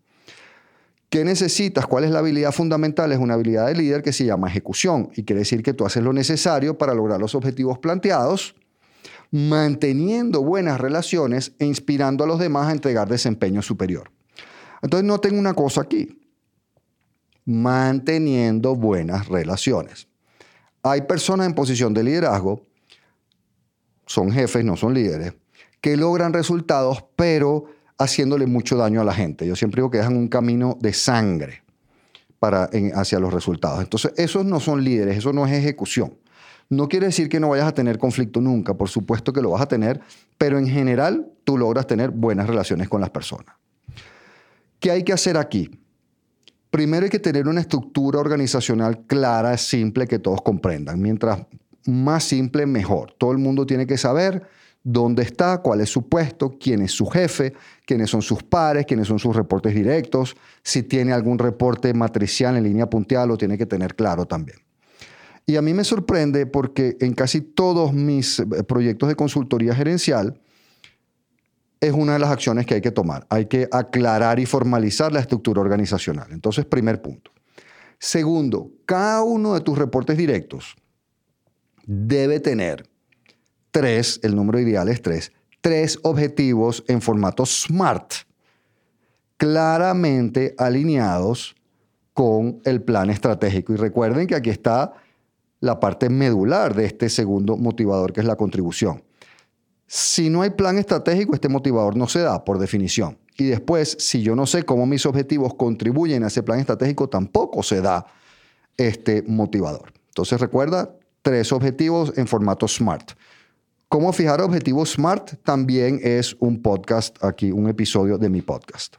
¿Qué 1.11 1.23
necesitas? 1.23 1.85
¿Cuál 1.85 2.05
es 2.05 2.09
la 2.09 2.17
habilidad 2.17 2.51
fundamental? 2.51 3.11
Es 3.11 3.19
una 3.19 3.35
habilidad 3.35 3.67
de 3.67 3.75
líder 3.75 4.01
que 4.01 4.11
se 4.11 4.25
llama 4.25 4.47
ejecución 4.47 5.11
y 5.15 5.21
quiere 5.21 5.41
decir 5.41 5.61
que 5.61 5.75
tú 5.75 5.85
haces 5.85 6.01
lo 6.01 6.11
necesario 6.11 6.79
para 6.79 6.95
lograr 6.95 7.19
los 7.19 7.35
objetivos 7.35 7.77
planteados, 7.77 8.55
manteniendo 9.29 10.41
buenas 10.41 10.81
relaciones 10.81 11.51
e 11.59 11.67
inspirando 11.67 12.23
a 12.23 12.27
los 12.27 12.39
demás 12.39 12.69
a 12.69 12.71
entregar 12.71 13.07
desempeño 13.07 13.61
superior. 13.61 14.09
Entonces 14.81 15.05
noten 15.05 15.37
una 15.37 15.53
cosa 15.53 15.81
aquí, 15.81 16.19
manteniendo 17.45 18.75
buenas 18.75 19.27
relaciones. 19.27 20.08
Hay 20.89 21.01
personas 21.01 21.45
en 21.45 21.53
posición 21.53 21.93
de 21.93 22.03
liderazgo, 22.03 22.65
son 24.05 24.31
jefes, 24.31 24.65
no 24.65 24.75
son 24.75 24.93
líderes, 24.93 25.33
que 25.81 25.95
logran 25.95 26.33
resultados, 26.33 27.05
pero 27.15 27.65
haciéndole 27.99 28.47
mucho 28.47 28.75
daño 28.75 29.01
a 29.01 29.03
la 29.03 29.13
gente. 29.13 29.45
Yo 29.45 29.55
siempre 29.55 29.81
digo 29.81 29.91
que 29.91 29.99
dejan 29.99 30.17
un 30.17 30.27
camino 30.27 30.77
de 30.81 30.93
sangre 30.93 31.63
para, 32.39 32.69
hacia 32.95 33.19
los 33.19 33.31
resultados. 33.31 33.81
Entonces, 33.81 34.13
esos 34.17 34.45
no 34.45 34.59
son 34.59 34.83
líderes, 34.83 35.17
eso 35.17 35.31
no 35.31 35.45
es 35.45 35.53
ejecución. 35.53 36.17
No 36.69 36.87
quiere 36.87 37.07
decir 37.07 37.29
que 37.29 37.39
no 37.39 37.49
vayas 37.49 37.67
a 37.67 37.73
tener 37.73 37.99
conflicto 37.99 38.41
nunca, 38.41 38.73
por 38.73 38.89
supuesto 38.89 39.31
que 39.33 39.41
lo 39.41 39.51
vas 39.51 39.61
a 39.61 39.67
tener, 39.67 40.01
pero 40.37 40.57
en 40.57 40.67
general 40.67 41.27
tú 41.43 41.57
logras 41.57 41.85
tener 41.85 42.09
buenas 42.09 42.47
relaciones 42.47 42.89
con 42.89 43.01
las 43.01 43.09
personas. 43.09 43.55
¿Qué 44.79 44.91
hay 44.91 45.03
que 45.03 45.13
hacer 45.13 45.37
aquí? 45.37 45.69
Primero 46.69 47.05
hay 47.05 47.09
que 47.09 47.19
tener 47.19 47.47
una 47.47 47.61
estructura 47.61 48.19
organizacional 48.19 49.05
clara, 49.07 49.57
simple, 49.57 50.07
que 50.07 50.19
todos 50.19 50.41
comprendan. 50.41 51.01
Mientras 51.01 51.39
más 51.85 52.23
simple, 52.23 52.65
mejor. 52.65 53.13
Todo 53.17 53.31
el 53.31 53.39
mundo 53.39 53.65
tiene 53.65 53.87
que 53.87 53.97
saber 53.97 54.43
dónde 54.83 55.23
está, 55.23 55.59
cuál 55.59 55.81
es 55.81 55.89
su 55.89 56.07
puesto, 56.07 56.57
quién 56.59 56.81
es 56.81 56.91
su 56.91 57.05
jefe, 57.07 57.53
quiénes 57.85 58.09
son 58.09 58.21
sus 58.21 58.43
pares, 58.43 58.85
quiénes 58.85 59.07
son 59.07 59.19
sus 59.19 59.35
reportes 59.35 59.73
directos, 59.73 60.35
si 60.63 60.83
tiene 60.83 61.11
algún 61.11 61.37
reporte 61.37 61.93
matricial 61.93 62.55
en 62.55 62.63
línea 62.63 62.89
punteada, 62.89 63.25
lo 63.25 63.37
tiene 63.37 63.57
que 63.57 63.65
tener 63.65 63.95
claro 63.95 64.25
también. 64.25 64.59
Y 65.45 65.55
a 65.55 65.61
mí 65.61 65.73
me 65.73 65.83
sorprende 65.83 66.45
porque 66.45 66.95
en 66.99 67.13
casi 67.13 67.41
todos 67.41 67.91
mis 67.91 68.39
eh, 68.39 68.45
proyectos 68.67 69.09
de 69.09 69.15
consultoría 69.15 69.73
gerencial 69.73 70.39
es 71.81 71.93
una 71.93 72.13
de 72.13 72.19
las 72.19 72.29
acciones 72.29 72.65
que 72.65 72.75
hay 72.75 72.81
que 72.81 72.91
tomar. 72.91 73.25
Hay 73.29 73.45
que 73.45 73.67
aclarar 73.71 74.39
y 74.39 74.45
formalizar 74.45 75.11
la 75.11 75.19
estructura 75.19 75.61
organizacional. 75.61 76.27
Entonces, 76.31 76.65
primer 76.65 77.01
punto. 77.01 77.31
Segundo, 77.99 78.71
cada 78.85 79.23
uno 79.23 79.53
de 79.53 79.61
tus 79.61 79.77
reportes 79.77 80.17
directos 80.17 80.75
debe 81.85 82.39
tener 82.39 82.87
tres, 83.71 84.19
el 84.23 84.35
número 84.35 84.59
ideal 84.59 84.89
es 84.89 85.01
tres, 85.01 85.31
tres 85.61 85.99
objetivos 86.03 86.83
en 86.87 87.01
formato 87.01 87.45
SMART, 87.45 88.13
claramente 89.37 90.55
alineados 90.57 91.55
con 92.13 92.61
el 92.65 92.81
plan 92.81 93.09
estratégico. 93.09 93.73
Y 93.73 93.77
recuerden 93.77 94.27
que 94.27 94.35
aquí 94.35 94.49
está 94.49 94.93
la 95.61 95.79
parte 95.79 96.09
medular 96.09 96.75
de 96.75 96.85
este 96.85 97.09
segundo 97.09 97.57
motivador, 97.57 98.13
que 98.13 98.21
es 98.21 98.25
la 98.25 98.35
contribución. 98.35 99.03
Si 99.91 100.29
no 100.29 100.43
hay 100.43 100.51
plan 100.51 100.77
estratégico, 100.77 101.33
este 101.33 101.49
motivador 101.49 101.97
no 101.97 102.07
se 102.07 102.19
da, 102.19 102.45
por 102.45 102.59
definición. 102.59 103.17
Y 103.39 103.45
después, 103.45 103.97
si 103.99 104.21
yo 104.21 104.35
no 104.35 104.45
sé 104.45 104.61
cómo 104.61 104.85
mis 104.85 105.03
objetivos 105.07 105.55
contribuyen 105.55 106.23
a 106.23 106.27
ese 106.27 106.43
plan 106.43 106.59
estratégico, 106.59 107.09
tampoco 107.09 107.63
se 107.63 107.81
da 107.81 108.05
este 108.77 109.23
motivador. 109.23 109.91
Entonces 110.09 110.39
recuerda, 110.39 110.95
tres 111.23 111.51
objetivos 111.51 112.13
en 112.17 112.27
formato 112.27 112.67
SMART. 112.67 113.13
Cómo 113.87 114.13
fijar 114.13 114.41
objetivos 114.41 114.91
SMART 114.91 115.41
también 115.43 115.99
es 116.03 116.35
un 116.39 116.61
podcast 116.61 117.17
aquí, 117.23 117.51
un 117.51 117.67
episodio 117.67 118.19
de 118.19 118.29
mi 118.29 118.43
podcast. 118.43 118.97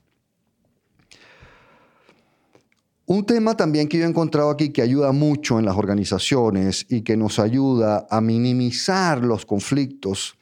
Un 3.07 3.25
tema 3.25 3.57
también 3.57 3.87
que 3.87 3.99
yo 3.99 4.05
he 4.07 4.09
encontrado 4.09 4.51
aquí 4.51 4.71
que 4.71 4.83
ayuda 4.83 5.13
mucho 5.13 5.61
en 5.61 5.67
las 5.67 5.77
organizaciones 5.77 6.85
y 6.89 7.03
que 7.03 7.17
nos 7.17 7.39
ayuda 7.39 8.09
a 8.11 8.21
minimizar 8.21 9.23
los 9.23 9.47
conflictos 9.47 10.37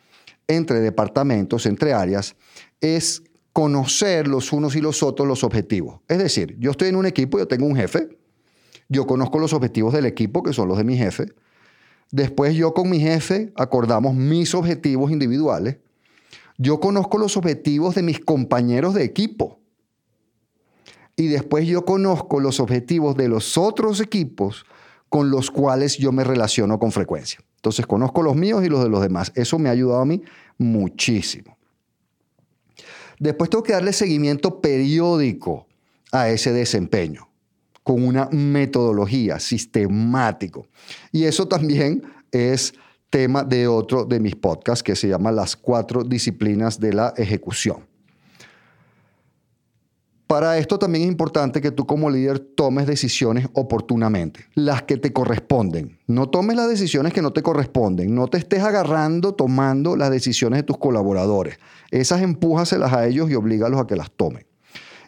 entre 0.48 0.80
departamentos, 0.80 1.66
entre 1.66 1.92
áreas, 1.92 2.34
es 2.80 3.22
conocer 3.52 4.26
los 4.26 4.52
unos 4.52 4.74
y 4.74 4.80
los 4.80 5.02
otros 5.02 5.28
los 5.28 5.44
objetivos. 5.44 6.00
Es 6.08 6.18
decir, 6.18 6.56
yo 6.58 6.72
estoy 6.72 6.88
en 6.88 6.96
un 6.96 7.06
equipo, 7.06 7.38
yo 7.38 7.46
tengo 7.46 7.66
un 7.66 7.76
jefe, 7.76 8.18
yo 8.88 9.06
conozco 9.06 9.38
los 9.38 9.52
objetivos 9.52 9.92
del 9.92 10.06
equipo, 10.06 10.42
que 10.42 10.52
son 10.52 10.68
los 10.68 10.78
de 10.78 10.84
mi 10.84 10.96
jefe, 10.96 11.34
Después 12.10 12.54
yo 12.54 12.72
con 12.72 12.88
mi 12.88 13.00
jefe 13.00 13.52
acordamos 13.54 14.14
mis 14.14 14.54
objetivos 14.54 15.10
individuales. 15.10 15.78
Yo 16.56 16.80
conozco 16.80 17.18
los 17.18 17.36
objetivos 17.36 17.94
de 17.94 18.02
mis 18.02 18.20
compañeros 18.20 18.94
de 18.94 19.04
equipo. 19.04 19.60
Y 21.16 21.28
después 21.28 21.66
yo 21.66 21.84
conozco 21.84 22.40
los 22.40 22.60
objetivos 22.60 23.16
de 23.16 23.28
los 23.28 23.58
otros 23.58 24.00
equipos 24.00 24.64
con 25.08 25.30
los 25.30 25.50
cuales 25.50 25.98
yo 25.98 26.12
me 26.12 26.24
relaciono 26.24 26.78
con 26.78 26.92
frecuencia. 26.92 27.40
Entonces 27.58 27.86
conozco 27.86 28.22
los 28.22 28.36
míos 28.36 28.64
y 28.64 28.68
los 28.68 28.82
de 28.82 28.88
los 28.88 29.02
demás. 29.02 29.32
Eso 29.34 29.58
me 29.58 29.68
ha 29.68 29.72
ayudado 29.72 30.00
a 30.00 30.06
mí 30.06 30.22
muchísimo. 30.58 31.58
Después 33.18 33.50
tengo 33.50 33.64
que 33.64 33.72
darle 33.72 33.92
seguimiento 33.92 34.60
periódico 34.60 35.66
a 36.12 36.28
ese 36.30 36.52
desempeño 36.52 37.28
con 37.82 38.06
una 38.06 38.28
metodología 38.30 39.40
sistemático. 39.40 40.68
Y 41.10 41.24
eso 41.24 41.48
también 41.48 42.02
es 42.30 42.74
tema 43.10 43.42
de 43.42 43.66
otro 43.66 44.04
de 44.04 44.20
mis 44.20 44.36
podcasts 44.36 44.82
que 44.82 44.94
se 44.94 45.08
llama 45.08 45.32
Las 45.32 45.56
cuatro 45.56 46.04
disciplinas 46.04 46.78
de 46.78 46.92
la 46.92 47.14
ejecución. 47.16 47.86
Para 50.28 50.58
esto 50.58 50.78
también 50.78 51.04
es 51.04 51.10
importante 51.10 51.62
que 51.62 51.70
tú 51.70 51.86
como 51.86 52.10
líder 52.10 52.38
tomes 52.38 52.86
decisiones 52.86 53.48
oportunamente, 53.54 54.44
las 54.54 54.82
que 54.82 54.98
te 54.98 55.10
corresponden. 55.10 55.98
No 56.06 56.28
tomes 56.28 56.54
las 56.54 56.68
decisiones 56.68 57.14
que 57.14 57.22
no 57.22 57.32
te 57.32 57.42
corresponden, 57.42 58.14
no 58.14 58.28
te 58.28 58.36
estés 58.36 58.62
agarrando 58.62 59.32
tomando 59.34 59.96
las 59.96 60.10
decisiones 60.10 60.58
de 60.58 60.62
tus 60.64 60.76
colaboradores. 60.76 61.58
Esas 61.90 62.20
empújaselas 62.20 62.92
a 62.92 63.06
ellos 63.06 63.30
y 63.30 63.36
oblígalos 63.36 63.80
a 63.80 63.86
que 63.86 63.96
las 63.96 64.10
tomen. 64.10 64.46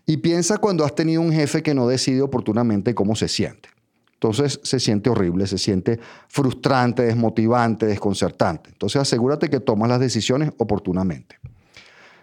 Y 0.06 0.16
piensa 0.16 0.56
cuando 0.56 0.86
has 0.86 0.94
tenido 0.94 1.20
un 1.20 1.32
jefe 1.32 1.62
que 1.62 1.74
no 1.74 1.86
decide 1.86 2.22
oportunamente 2.22 2.94
cómo 2.94 3.14
se 3.14 3.28
siente. 3.28 3.68
Entonces 4.14 4.58
se 4.62 4.80
siente 4.80 5.10
horrible, 5.10 5.46
se 5.46 5.58
siente 5.58 6.00
frustrante, 6.28 7.02
desmotivante, 7.02 7.84
desconcertante. 7.84 8.70
Entonces 8.70 9.02
asegúrate 9.02 9.50
que 9.50 9.60
tomas 9.60 9.90
las 9.90 10.00
decisiones 10.00 10.50
oportunamente. 10.56 11.38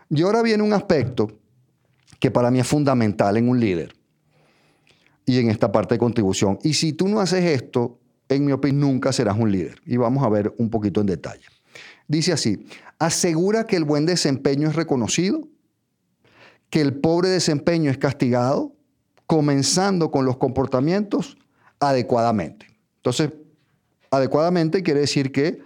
Y 0.09 0.23
ahora 0.23 0.41
viene 0.41 0.63
un 0.63 0.73
aspecto 0.73 1.27
que 2.19 2.31
para 2.31 2.51
mí 2.51 2.59
es 2.59 2.67
fundamental 2.67 3.38
en 3.38 3.50
un 3.50 3.59
líder 3.59 3.93
y 5.25 5.39
en 5.39 5.50
esta 5.50 5.71
parte 5.71 5.95
de 5.95 6.00
contribución. 6.00 6.57
Y 6.63 6.74
si 6.74 6.93
tú 6.93 7.07
no 7.07 7.19
haces 7.19 7.43
esto, 7.43 8.00
en 8.29 8.45
mi 8.45 8.51
opinión, 8.51 8.81
nunca 8.81 9.12
serás 9.12 9.38
un 9.38 9.51
líder. 9.51 9.81
Y 9.86 9.97
vamos 9.97 10.24
a 10.24 10.29
ver 10.29 10.53
un 10.57 10.69
poquito 10.69 11.01
en 11.01 11.07
detalle. 11.07 11.45
Dice 12.07 12.31
así, 12.33 12.65
asegura 13.00 13.65
que 13.65 13.75
el 13.75 13.83
buen 13.83 14.05
desempeño 14.05 14.69
es 14.69 14.75
reconocido 14.75 15.47
que 16.69 16.81
el 16.81 16.95
pobre 16.95 17.29
desempeño 17.29 17.89
es 17.89 17.97
castigado, 17.97 18.74
comenzando 19.25 20.12
con 20.12 20.25
los 20.25 20.38
comportamientos 20.38 21.38
adecuadamente. 21.79 22.65
Entonces, 22.97 23.31
adecuadamente 24.12 24.83
quiere 24.83 25.01
decir 25.01 25.31
que 25.31 25.62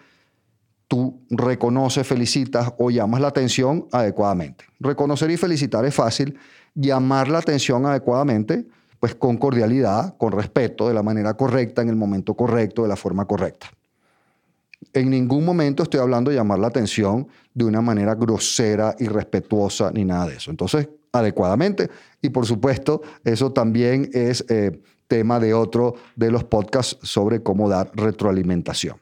tú 0.91 1.21
reconoces, 1.29 2.05
felicitas 2.05 2.74
o 2.77 2.91
llamas 2.91 3.21
la 3.21 3.29
atención 3.29 3.88
adecuadamente. 3.93 4.65
Reconocer 4.77 5.31
y 5.31 5.38
felicitar 5.38 5.86
es 5.86 5.95
fácil, 5.95 6.38
llamar 6.75 7.29
la 7.29 7.38
atención 7.38 7.86
adecuadamente, 7.86 8.67
pues 9.00 9.15
con 9.15 9.38
cordialidad, 9.38 10.17
con 10.17 10.33
respeto, 10.33 10.89
de 10.89 10.93
la 10.93 11.01
manera 11.01 11.33
correcta, 11.36 11.81
en 11.81 11.88
el 11.88 11.95
momento 11.95 12.33
correcto, 12.33 12.81
de 12.81 12.89
la 12.89 12.98
forma 12.98 13.24
correcta. 13.24 13.71
En 14.91 15.10
ningún 15.10 15.45
momento 15.45 15.83
estoy 15.83 16.01
hablando 16.01 16.29
de 16.29 16.36
llamar 16.36 16.60
la 16.60 16.67
atención 16.67 17.25
de 17.53 17.63
una 17.63 17.79
manera 17.79 18.13
grosera, 18.15 18.93
irrespetuosa, 19.00 19.91
ni 19.91 20.03
nada 20.03 20.27
de 20.27 20.36
eso. 20.36 20.51
Entonces, 20.51 20.89
adecuadamente. 21.13 21.89
Y 22.21 22.31
por 22.31 22.45
supuesto, 22.45 23.01
eso 23.24 23.53
también 23.53 24.10
es 24.12 24.43
eh, 24.50 24.77
tema 25.07 25.39
de 25.39 25.53
otro 25.53 25.95
de 26.17 26.31
los 26.31 26.43
podcasts 26.43 26.98
sobre 27.01 27.41
cómo 27.41 27.69
dar 27.69 27.89
retroalimentación. 27.95 28.98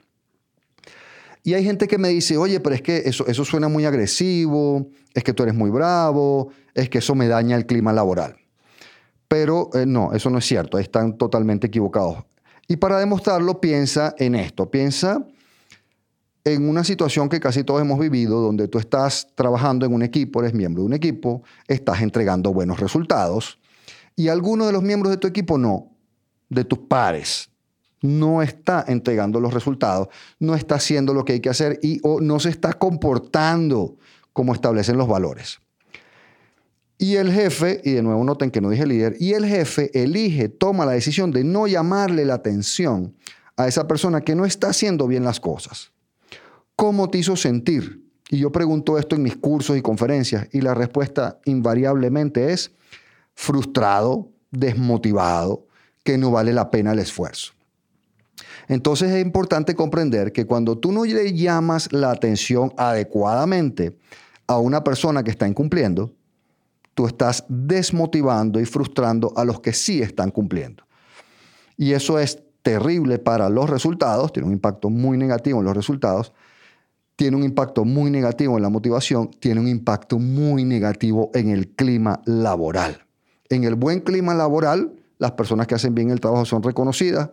Y 1.44 1.54
hay 1.54 1.64
gente 1.64 1.88
que 1.88 1.98
me 1.98 2.10
dice, 2.10 2.38
oye, 2.38 2.60
pero 2.60 2.76
es 2.76 2.82
que 2.82 3.04
eso, 3.06 3.46
suena 3.46 3.70
muy 3.70 3.86
agresivo, 3.86 4.88
es 5.14 5.24
que 5.24 5.34
tú 5.34 5.44
eres 5.44 5.56
muy 5.56 5.70
bravo, 5.70 6.50
es 6.74 6.90
que 6.90 6.98
eso 6.98 7.16
me 7.16 7.28
daña 7.28 7.56
el 7.56 7.66
clima 7.66 7.94
laboral. 7.94 8.36
Pero 9.28 9.70
eh, 9.74 9.86
no, 9.86 10.14
eso 10.14 10.30
no 10.30 10.40
es 10.40 10.46
cierto, 10.46 10.78
están 10.78 11.18
totalmente 11.18 11.68
equivocados. 11.68 12.18
Y 12.68 12.78
para 12.78 13.00
demostrarlo, 13.00 13.62
piensa 13.62 14.14
en 14.18 14.36
esto, 14.36 14.70
piensa 14.70 15.26
en 16.44 16.68
una 16.68 16.84
situación 16.84 17.30
que 17.30 17.40
casi 17.40 17.64
todos 17.64 17.82
hemos 17.82 18.00
vivido, 18.00 18.42
donde 18.42 18.68
tú 18.68 18.80
estás 18.80 19.28
trabajando 19.36 19.86
en 19.86 19.94
un 19.94 20.04
equipo, 20.04 20.42
eres 20.42 20.54
miembro 20.54 20.84
de 20.84 20.88
un 20.88 20.94
equipo, 20.94 21.44
estás 21.68 22.02
entregando 22.02 22.54
buenos 22.54 22.80
resultados 22.80 23.60
y 24.16 24.28
alguno 24.28 24.66
de 24.66 24.74
los 24.74 24.84
miembros 24.84 25.12
de 25.12 25.18
tu 25.18 25.28
equipo 25.28 25.58
no, 25.58 25.92
de 26.50 26.66
tus 26.66 26.80
pares, 26.80 27.49
no 28.02 28.42
está 28.42 28.86
entregando 28.88 29.40
los 29.40 29.54
resultados, 29.54 30.08
no 30.40 30.56
está 30.56 30.76
haciendo 30.76 31.14
lo 31.14 31.26
que 31.26 31.34
hay 31.34 31.40
que 31.40 31.50
hacer 31.50 31.80
y 31.82 32.00
o 32.04 32.22
no 32.22 32.40
se 32.40 32.50
está 32.50 32.74
comportando 32.74 33.98
como 34.34 34.54
establecen 34.54 34.98
los 34.98 35.08
valores. 35.08 35.60
Y 36.98 37.16
el 37.16 37.32
jefe, 37.32 37.82
y 37.84 37.94
de 37.94 38.04
nuevo 38.04 38.24
noten 38.26 38.52
que 38.52 38.60
no 38.60 38.70
dije 38.70 38.86
líder, 38.86 39.16
y 39.20 39.34
el 39.34 39.46
jefe 39.46 39.90
elige, 39.94 40.50
toma 40.50 40.86
la 40.86 40.92
decisión 40.92 41.32
de 41.32 41.46
no 41.46 41.66
llamarle 41.66 42.26
la 42.26 42.34
atención 42.36 43.16
a 43.56 43.68
esa 43.68 43.88
persona 43.88 44.22
que 44.22 44.36
no 44.36 44.46
está 44.46 44.70
haciendo 44.70 45.08
bien 45.08 45.24
las 45.24 45.40
cosas. 45.40 45.92
¿Cómo 46.76 47.10
te 47.10 47.18
hizo 47.18 47.36
sentir? 47.36 48.04
Y 48.30 48.40
yo 48.40 48.52
pregunto 48.52 48.98
esto 48.98 49.16
en 49.16 49.24
mis 49.24 49.36
cursos 49.38 49.78
y 49.78 49.82
conferencias 49.82 50.48
y 50.52 50.62
la 50.62 50.74
respuesta 50.74 51.40
invariablemente 51.46 52.52
es 52.52 52.72
frustrado, 53.34 54.30
desmotivado, 54.52 55.66
que 56.04 56.18
no 56.18 56.32
vale 56.32 56.54
la 56.54 56.70
pena 56.70 56.92
el 56.92 57.00
esfuerzo. 57.00 57.54
Entonces 58.70 59.12
es 59.12 59.26
importante 59.26 59.74
comprender 59.74 60.32
que 60.32 60.46
cuando 60.46 60.78
tú 60.78 60.92
no 60.92 61.04
le 61.04 61.34
llamas 61.34 61.92
la 61.92 62.12
atención 62.12 62.72
adecuadamente 62.78 63.98
a 64.46 64.60
una 64.60 64.84
persona 64.84 65.24
que 65.24 65.32
está 65.32 65.48
incumpliendo, 65.48 66.14
tú 66.94 67.08
estás 67.08 67.44
desmotivando 67.50 68.60
y 68.60 68.66
frustrando 68.66 69.34
a 69.36 69.44
los 69.44 69.60
que 69.60 69.74
sí 69.74 70.04
están 70.04 70.30
cumpliendo. 70.30 70.84
Y 71.78 71.94
eso 71.94 72.20
es 72.20 72.44
terrible 72.62 73.18
para 73.18 73.50
los 73.50 73.68
resultados, 73.68 74.32
tiene 74.32 74.48
un 74.48 74.54
impacto 74.54 74.92
muy 74.92 75.18
negativo 75.18 75.60
en 75.60 75.66
los 75.66 75.76
resultados, 75.76 76.32
tiene 77.16 77.38
un 77.38 77.44
impacto 77.44 77.86
muy 77.86 78.12
negativo 78.12 78.56
en 78.58 78.62
la 78.62 78.70
motivación, 78.70 79.32
tiene 79.40 79.62
un 79.62 79.68
impacto 79.68 80.20
muy 80.20 80.64
negativo 80.64 81.32
en 81.34 81.50
el 81.50 81.70
clima 81.70 82.22
laboral. 82.26 83.04
En 83.50 83.64
el 83.64 83.74
buen 83.74 84.02
clima 84.02 84.36
laboral, 84.36 84.94
las 85.18 85.32
personas 85.32 85.66
que 85.66 85.74
hacen 85.74 85.96
bien 85.96 86.12
el 86.12 86.20
trabajo 86.20 86.46
son 86.46 86.62
reconocidas 86.62 87.32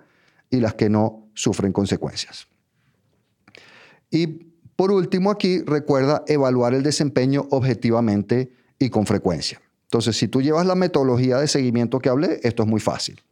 y 0.51 0.61
las 0.61 0.75
que 0.75 0.89
no 0.89 1.26
sufren 1.37 1.73
consecuencias. 1.73 2.49
Y 4.11 4.27
por 4.75 4.91
último, 4.91 5.31
aquí 5.31 5.61
recuerda 5.61 6.25
evaluar 6.27 6.75
el 6.75 6.83
desempeño 6.83 7.47
objetivamente 7.51 8.51
y 8.79 8.91
con 8.91 9.07
frecuencia. 9.07 9.61
Entonces, 9.85 10.17
si 10.17 10.27
tú 10.27 10.43
llevas 10.43 10.67
la 10.67 10.75
metodología 10.75 11.39
de 11.39 11.47
seguimiento 11.47 12.01
que 12.01 12.09
hablé, 12.09 12.41
esto 12.43 12.65
es 12.65 12.69
muy 12.69 12.81
fácil. 12.81 13.23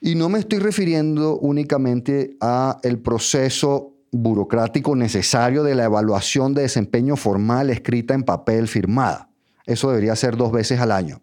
Y 0.00 0.14
no 0.14 0.28
me 0.28 0.40
estoy 0.40 0.58
refiriendo 0.58 1.38
únicamente 1.38 2.36
a 2.40 2.78
el 2.82 2.98
proceso 2.98 3.94
burocrático 4.10 4.96
necesario 4.96 5.62
de 5.62 5.74
la 5.74 5.84
evaluación 5.84 6.54
de 6.54 6.62
desempeño 6.62 7.16
formal 7.16 7.70
escrita 7.70 8.14
en 8.14 8.22
papel 8.24 8.68
firmada. 8.68 9.30
Eso 9.66 9.88
debería 9.90 10.16
ser 10.16 10.36
dos 10.36 10.52
veces 10.52 10.80
al 10.80 10.92
año. 10.92 11.20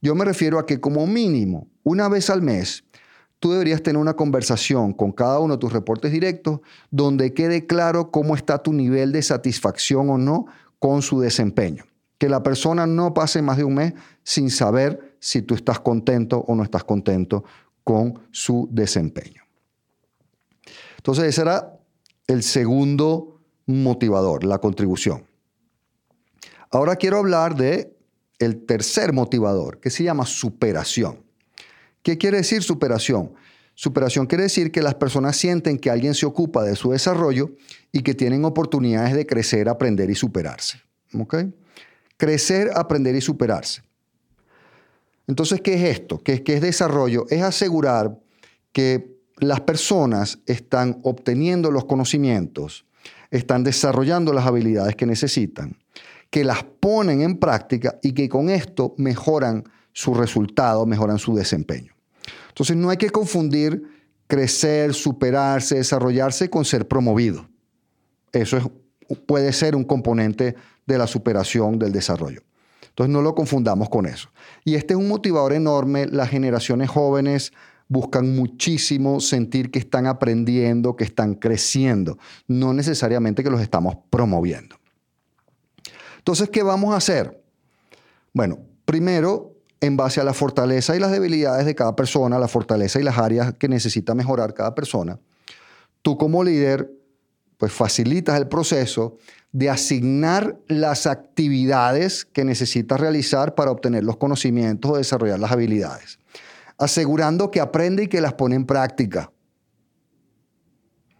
Yo 0.00 0.14
me 0.14 0.24
refiero 0.24 0.58
a 0.58 0.66
que 0.66 0.80
como 0.80 1.06
mínimo, 1.06 1.68
una 1.82 2.08
vez 2.08 2.30
al 2.30 2.42
mes, 2.42 2.84
tú 3.40 3.52
deberías 3.52 3.82
tener 3.82 4.00
una 4.00 4.14
conversación 4.14 4.92
con 4.92 5.12
cada 5.12 5.40
uno 5.40 5.54
de 5.54 5.60
tus 5.60 5.72
reportes 5.72 6.12
directos 6.12 6.60
donde 6.90 7.34
quede 7.34 7.66
claro 7.66 8.10
cómo 8.10 8.36
está 8.36 8.62
tu 8.62 8.72
nivel 8.72 9.12
de 9.12 9.22
satisfacción 9.22 10.10
o 10.10 10.18
no 10.18 10.46
con 10.78 11.02
su 11.02 11.20
desempeño. 11.20 11.84
Que 12.18 12.28
la 12.28 12.42
persona 12.42 12.86
no 12.86 13.14
pase 13.14 13.40
más 13.40 13.56
de 13.56 13.64
un 13.64 13.74
mes 13.74 13.94
sin 14.22 14.50
saber 14.50 15.16
si 15.18 15.40
tú 15.40 15.54
estás 15.54 15.80
contento 15.80 16.44
o 16.46 16.54
no 16.54 16.62
estás 16.62 16.84
contento 16.84 17.44
con 17.82 18.20
su 18.30 18.68
desempeño. 18.70 19.42
Entonces, 20.98 21.24
ese 21.24 21.40
era 21.40 21.80
el 22.26 22.42
segundo 22.42 23.40
motivador, 23.64 24.44
la 24.44 24.58
contribución. 24.58 25.24
Ahora 26.70 26.96
quiero 26.96 27.18
hablar 27.18 27.56
de 27.56 27.96
el 28.38 28.64
tercer 28.66 29.14
motivador, 29.14 29.80
que 29.80 29.90
se 29.90 30.04
llama 30.04 30.26
superación. 30.26 31.29
¿Qué 32.02 32.18
quiere 32.18 32.38
decir 32.38 32.62
superación? 32.62 33.32
Superación 33.74 34.26
quiere 34.26 34.44
decir 34.44 34.72
que 34.72 34.82
las 34.82 34.94
personas 34.94 35.36
sienten 35.36 35.78
que 35.78 35.90
alguien 35.90 36.14
se 36.14 36.26
ocupa 36.26 36.62
de 36.64 36.76
su 36.76 36.90
desarrollo 36.90 37.52
y 37.92 38.02
que 38.02 38.14
tienen 38.14 38.44
oportunidades 38.44 39.14
de 39.14 39.26
crecer, 39.26 39.68
aprender 39.68 40.10
y 40.10 40.14
superarse. 40.14 40.82
Crecer, 42.16 42.70
aprender 42.74 43.14
y 43.14 43.20
superarse. 43.20 43.82
Entonces, 45.26 45.60
¿qué 45.60 45.74
es 45.74 45.98
esto? 45.98 46.18
¿Qué, 46.18 46.42
¿Qué 46.42 46.54
es 46.54 46.60
desarrollo? 46.60 47.24
Es 47.30 47.42
asegurar 47.42 48.18
que 48.72 49.16
las 49.38 49.60
personas 49.60 50.38
están 50.46 51.00
obteniendo 51.02 51.70
los 51.70 51.86
conocimientos, 51.86 52.84
están 53.30 53.64
desarrollando 53.64 54.32
las 54.32 54.46
habilidades 54.46 54.96
que 54.96 55.06
necesitan, 55.06 55.78
que 56.30 56.44
las 56.44 56.64
ponen 56.64 57.22
en 57.22 57.38
práctica 57.38 57.98
y 58.02 58.12
que 58.12 58.28
con 58.28 58.50
esto 58.50 58.94
mejoran 58.98 59.64
su 59.92 60.14
resultado, 60.14 60.86
mejoran 60.86 61.18
su 61.18 61.34
desempeño. 61.34 61.94
Entonces 62.48 62.76
no 62.76 62.90
hay 62.90 62.96
que 62.96 63.10
confundir 63.10 63.82
crecer, 64.26 64.94
superarse, 64.94 65.76
desarrollarse 65.76 66.48
con 66.48 66.64
ser 66.64 66.86
promovido. 66.86 67.48
Eso 68.32 68.72
puede 69.26 69.52
ser 69.52 69.74
un 69.74 69.84
componente 69.84 70.54
de 70.86 70.98
la 70.98 71.06
superación 71.06 71.78
del 71.78 71.92
desarrollo. 71.92 72.42
Entonces 72.88 73.12
no 73.12 73.22
lo 73.22 73.34
confundamos 73.34 73.88
con 73.88 74.06
eso. 74.06 74.30
Y 74.64 74.74
este 74.74 74.94
es 74.94 75.00
un 75.00 75.08
motivador 75.08 75.52
enorme. 75.52 76.06
Las 76.06 76.28
generaciones 76.28 76.90
jóvenes 76.90 77.52
buscan 77.88 78.36
muchísimo 78.36 79.20
sentir 79.20 79.70
que 79.72 79.80
están 79.80 80.06
aprendiendo, 80.06 80.94
que 80.94 81.04
están 81.04 81.34
creciendo, 81.34 82.18
no 82.46 82.72
necesariamente 82.72 83.42
que 83.42 83.50
los 83.50 83.60
estamos 83.60 83.96
promoviendo. 84.10 84.76
Entonces, 86.18 86.50
¿qué 86.50 86.62
vamos 86.62 86.94
a 86.94 86.98
hacer? 86.98 87.42
Bueno, 88.32 88.58
primero, 88.84 89.49
en 89.80 89.96
base 89.96 90.20
a 90.20 90.24
la 90.24 90.34
fortaleza 90.34 90.94
y 90.94 90.98
las 90.98 91.10
debilidades 91.10 91.66
de 91.66 91.74
cada 91.74 91.96
persona, 91.96 92.38
la 92.38 92.48
fortaleza 92.48 93.00
y 93.00 93.02
las 93.02 93.18
áreas 93.18 93.54
que 93.54 93.68
necesita 93.68 94.14
mejorar 94.14 94.54
cada 94.54 94.74
persona, 94.74 95.18
tú 96.02 96.18
como 96.18 96.44
líder, 96.44 96.90
pues 97.56 97.72
facilitas 97.72 98.38
el 98.38 98.48
proceso 98.48 99.16
de 99.52 99.68
asignar 99.68 100.58
las 100.68 101.06
actividades 101.06 102.24
que 102.24 102.44
necesitas 102.44 103.00
realizar 103.00 103.54
para 103.54 103.70
obtener 103.70 104.04
los 104.04 104.16
conocimientos 104.16 104.90
o 104.90 104.96
desarrollar 104.96 105.38
las 105.38 105.52
habilidades 105.52 106.20
asegurando 106.80 107.50
que 107.50 107.60
aprende 107.60 108.04
y 108.04 108.08
que 108.08 108.22
las 108.22 108.32
pone 108.32 108.56
en 108.56 108.64
práctica. 108.64 109.30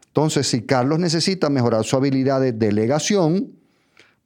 Entonces, 0.06 0.48
si 0.48 0.62
Carlos 0.62 0.98
necesita 0.98 1.50
mejorar 1.50 1.84
su 1.84 1.96
habilidad 1.96 2.40
de 2.40 2.52
delegación, 2.52 3.59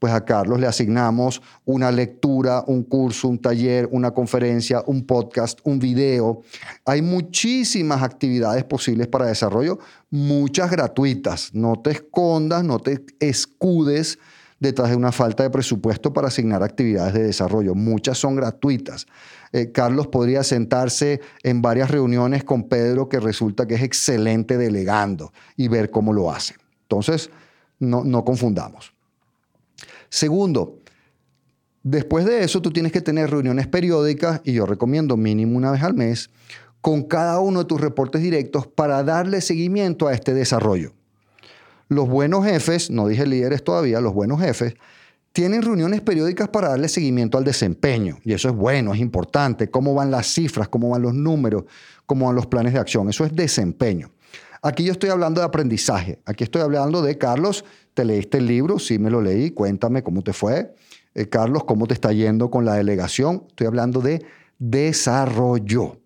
pues 0.05 0.13
a 0.13 0.23
Carlos 0.23 0.61
le 0.61 0.67
asignamos 0.67 1.41
una 1.65 1.91
lectura, 1.91 2.63
un 2.67 2.83
curso, 2.83 3.27
un 3.27 3.39
taller, 3.39 3.89
una 3.91 4.11
conferencia, 4.11 4.83
un 4.85 5.07
podcast, 5.07 5.61
un 5.65 5.79
video. 5.79 6.43
Hay 6.85 7.01
muchísimas 7.01 8.03
actividades 8.03 8.65
posibles 8.65 9.07
para 9.07 9.25
desarrollo, 9.25 9.79
muchas 10.11 10.71
gratuitas. 10.71 11.55
No 11.55 11.81
te 11.83 11.93
escondas, 11.93 12.65
no 12.65 12.81
te 12.81 13.03
escudes 13.19 14.19
detrás 14.61 14.91
de 14.91 14.97
una 14.97 15.11
falta 15.11 15.43
de 15.43 15.49
presupuesto 15.49 16.13
para 16.13 16.29
asignar 16.29 16.63
actividades 16.63 17.15
de 17.15 17.23
desarrollo. 17.23 17.75
Muchas 17.75 18.19
son 18.19 18.37
gratuitas. 18.37 19.07
Eh, 19.53 19.73
Carlos 19.73 20.09
podría 20.09 20.43
sentarse 20.43 21.23
en 21.43 21.63
varias 21.63 21.91
reuniones 21.91 22.45
con 22.45 22.65
Pedro, 22.65 23.09
que 23.09 23.21
resulta 23.21 23.67
que 23.67 23.77
es 23.77 23.83
excelente 23.83 24.59
delegando, 24.59 25.33
y 25.57 25.69
ver 25.69 25.91
cómo 25.91 26.13
lo 26.13 26.31
hace. 26.31 26.57
Entonces, 26.83 27.31
no, 27.79 28.05
no 28.05 28.23
confundamos. 28.23 28.94
Segundo, 30.09 30.79
después 31.83 32.25
de 32.25 32.45
eso 32.45 32.63
tú 32.63 32.71
tienes 32.71 32.93
que 32.93 33.01
tener 33.01 33.31
reuniones 33.31 33.67
periódicas, 33.67 34.41
y 34.45 34.53
yo 34.53 34.67
recomiendo 34.67 35.17
mínimo 35.17 35.57
una 35.57 35.71
vez 35.71 35.83
al 35.83 35.95
mes, 35.95 36.31
con 36.81 37.03
cada 37.03 37.41
uno 37.41 37.61
de 37.61 37.65
tus 37.65 37.81
reportes 37.81 38.21
directos 38.23 38.67
para 38.67 39.03
darle 39.03 39.41
seguimiento 39.41 40.07
a 40.07 40.13
este 40.13 40.35
desarrollo. 40.35 40.93
Los 41.89 42.09
buenos 42.09 42.45
jefes, 42.45 42.91
no 42.91 43.09
dije 43.09 43.27
líderes 43.27 43.65
todavía, 43.65 44.01
los 44.01 44.13
buenos 44.13 44.41
jefes 44.41 44.75
tienen 45.35 45.63
reuniones 45.63 46.01
periódicas 46.01 46.49
para 46.49 46.69
darle 46.69 46.89
seguimiento 46.89 47.37
al 47.37 47.43
desempeño. 47.43 48.19
Y 48.23 48.35
eso 48.35 48.49
es 48.49 48.55
bueno, 48.55 48.95
es 48.95 49.01
importante. 49.01 49.69
Cómo 49.69 49.93
van 49.93 50.13
las 50.13 50.29
cifras, 50.29 50.69
cómo 50.69 50.91
van 50.91 51.03
los 51.03 51.13
números, 51.13 51.65
cómo 52.07 52.27
van 52.27 52.37
los 52.37 52.47
planes 52.47 52.73
de 52.73 52.79
acción. 52.79 53.09
Eso 53.09 53.25
es 53.25 53.35
desempeño. 53.35 54.13
Aquí 54.65 54.83
yo 54.83 54.93
estoy 54.93 55.11
hablando 55.11 55.43
de 55.43 55.47
aprendizaje. 55.47 56.23
Aquí 56.25 56.43
estoy 56.43 56.63
hablando 56.63 57.03
de, 57.03 57.19
Carlos, 57.19 57.67
te 57.93 58.03
leíste 58.03 58.39
el 58.39 58.47
libro, 58.47 58.79
sí 58.79 58.99
me 58.99 59.11
lo 59.11 59.21
leí, 59.21 59.51
cuéntame 59.51 60.03
cómo 60.03 60.23
te 60.23 60.33
fue. 60.33 60.75
eh, 61.15 61.29
Carlos, 61.29 61.65
¿cómo 61.65 61.87
te 61.87 61.93
está 61.93 62.13
yendo 62.13 62.51
con 62.51 62.65
la 62.65 62.73
delegación? 62.73 63.45
Estoy 63.49 63.67
hablando 63.67 64.01
de 64.01 64.25
desarrollo. 64.59 66.01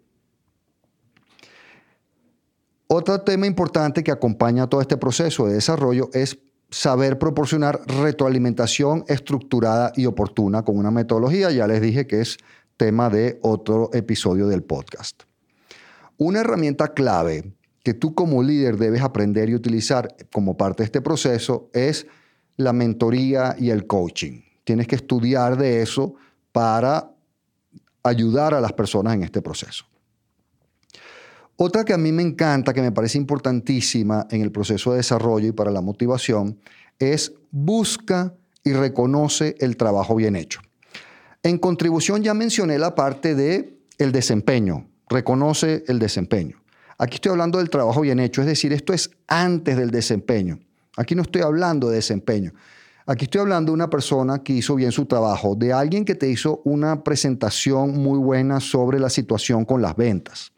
Otro 2.88 3.20
tema 3.20 3.46
importante 3.46 4.02
que 4.02 4.10
acompaña 4.10 4.66
todo 4.66 4.80
este 4.80 4.96
proceso 4.96 5.46
de 5.46 5.54
desarrollo 5.54 6.10
es 6.12 6.40
saber 6.68 7.16
proporcionar 7.16 7.80
retroalimentación 7.86 9.04
estructurada 9.06 9.92
y 9.94 10.06
oportuna 10.06 10.64
con 10.64 10.76
una 10.78 10.90
metodología. 10.90 11.52
Ya 11.52 11.68
les 11.68 11.80
dije 11.80 12.08
que 12.08 12.22
es 12.22 12.38
tema 12.76 13.08
de 13.08 13.38
otro 13.40 13.90
episodio 13.92 14.48
del 14.48 14.64
podcast. 14.64 15.22
Una 16.16 16.40
herramienta 16.40 16.88
clave 16.88 17.56
que 17.88 17.94
tú 17.94 18.14
como 18.14 18.42
líder 18.42 18.76
debes 18.76 19.00
aprender 19.00 19.48
y 19.48 19.54
utilizar 19.54 20.14
como 20.30 20.58
parte 20.58 20.82
de 20.82 20.84
este 20.84 21.00
proceso 21.00 21.70
es 21.72 22.06
la 22.58 22.74
mentoría 22.74 23.56
y 23.58 23.70
el 23.70 23.86
coaching. 23.86 24.42
Tienes 24.62 24.86
que 24.86 24.96
estudiar 24.96 25.56
de 25.56 25.80
eso 25.80 26.14
para 26.52 27.10
ayudar 28.02 28.52
a 28.52 28.60
las 28.60 28.74
personas 28.74 29.14
en 29.14 29.22
este 29.22 29.40
proceso. 29.40 29.86
Otra 31.56 31.82
que 31.82 31.94
a 31.94 31.96
mí 31.96 32.12
me 32.12 32.20
encanta, 32.20 32.74
que 32.74 32.82
me 32.82 32.92
parece 32.92 33.16
importantísima 33.16 34.26
en 34.30 34.42
el 34.42 34.52
proceso 34.52 34.90
de 34.90 34.98
desarrollo 34.98 35.48
y 35.48 35.52
para 35.52 35.70
la 35.70 35.80
motivación, 35.80 36.60
es 36.98 37.32
busca 37.50 38.34
y 38.64 38.74
reconoce 38.74 39.56
el 39.60 39.78
trabajo 39.78 40.14
bien 40.14 40.36
hecho. 40.36 40.60
En 41.42 41.56
contribución 41.56 42.22
ya 42.22 42.34
mencioné 42.34 42.78
la 42.78 42.94
parte 42.94 43.34
de 43.34 43.78
el 43.96 44.12
desempeño, 44.12 44.90
reconoce 45.08 45.84
el 45.88 45.98
desempeño. 45.98 46.60
Aquí 46.98 47.14
estoy 47.14 47.30
hablando 47.30 47.58
del 47.58 47.70
trabajo 47.70 48.00
bien 48.00 48.18
hecho, 48.18 48.40
es 48.40 48.46
decir, 48.48 48.72
esto 48.72 48.92
es 48.92 49.10
antes 49.28 49.76
del 49.76 49.92
desempeño. 49.92 50.58
Aquí 50.96 51.14
no 51.14 51.22
estoy 51.22 51.42
hablando 51.42 51.88
de 51.88 51.96
desempeño. 51.96 52.52
Aquí 53.06 53.24
estoy 53.24 53.40
hablando 53.40 53.70
de 53.70 53.74
una 53.74 53.88
persona 53.88 54.42
que 54.42 54.52
hizo 54.52 54.74
bien 54.74 54.90
su 54.90 55.06
trabajo, 55.06 55.54
de 55.54 55.72
alguien 55.72 56.04
que 56.04 56.16
te 56.16 56.28
hizo 56.28 56.60
una 56.64 57.04
presentación 57.04 57.92
muy 58.02 58.18
buena 58.18 58.60
sobre 58.60 58.98
la 58.98 59.08
situación 59.08 59.64
con 59.64 59.80
las 59.80 59.96
ventas. 59.96 60.52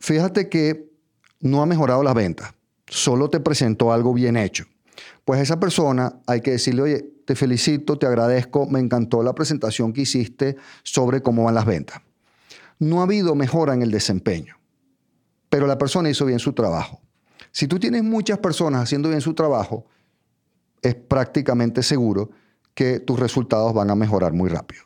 Fíjate 0.00 0.48
que 0.48 0.92
no 1.40 1.62
ha 1.62 1.66
mejorado 1.66 2.02
las 2.02 2.14
ventas, 2.14 2.52
solo 2.86 3.30
te 3.30 3.40
presentó 3.40 3.92
algo 3.92 4.12
bien 4.12 4.36
hecho. 4.36 4.66
Pues 5.24 5.40
a 5.40 5.42
esa 5.42 5.60
persona 5.60 6.20
hay 6.26 6.40
que 6.40 6.50
decirle, 6.50 6.82
oye, 6.82 7.14
te 7.24 7.34
felicito, 7.34 7.96
te 7.96 8.06
agradezco, 8.06 8.66
me 8.66 8.80
encantó 8.80 9.22
la 9.22 9.34
presentación 9.34 9.92
que 9.92 10.02
hiciste 10.02 10.56
sobre 10.82 11.22
cómo 11.22 11.44
van 11.44 11.54
las 11.54 11.64
ventas. 11.64 12.02
No 12.84 13.00
ha 13.00 13.04
habido 13.04 13.34
mejora 13.34 13.72
en 13.72 13.80
el 13.80 13.90
desempeño, 13.90 14.58
pero 15.48 15.66
la 15.66 15.78
persona 15.78 16.10
hizo 16.10 16.26
bien 16.26 16.38
su 16.38 16.52
trabajo. 16.52 17.00
Si 17.50 17.66
tú 17.66 17.78
tienes 17.78 18.04
muchas 18.04 18.38
personas 18.40 18.82
haciendo 18.82 19.08
bien 19.08 19.22
su 19.22 19.32
trabajo, 19.32 19.86
es 20.82 20.94
prácticamente 20.94 21.82
seguro 21.82 22.30
que 22.74 23.00
tus 23.00 23.18
resultados 23.18 23.72
van 23.72 23.88
a 23.88 23.94
mejorar 23.94 24.34
muy 24.34 24.50
rápido. 24.50 24.82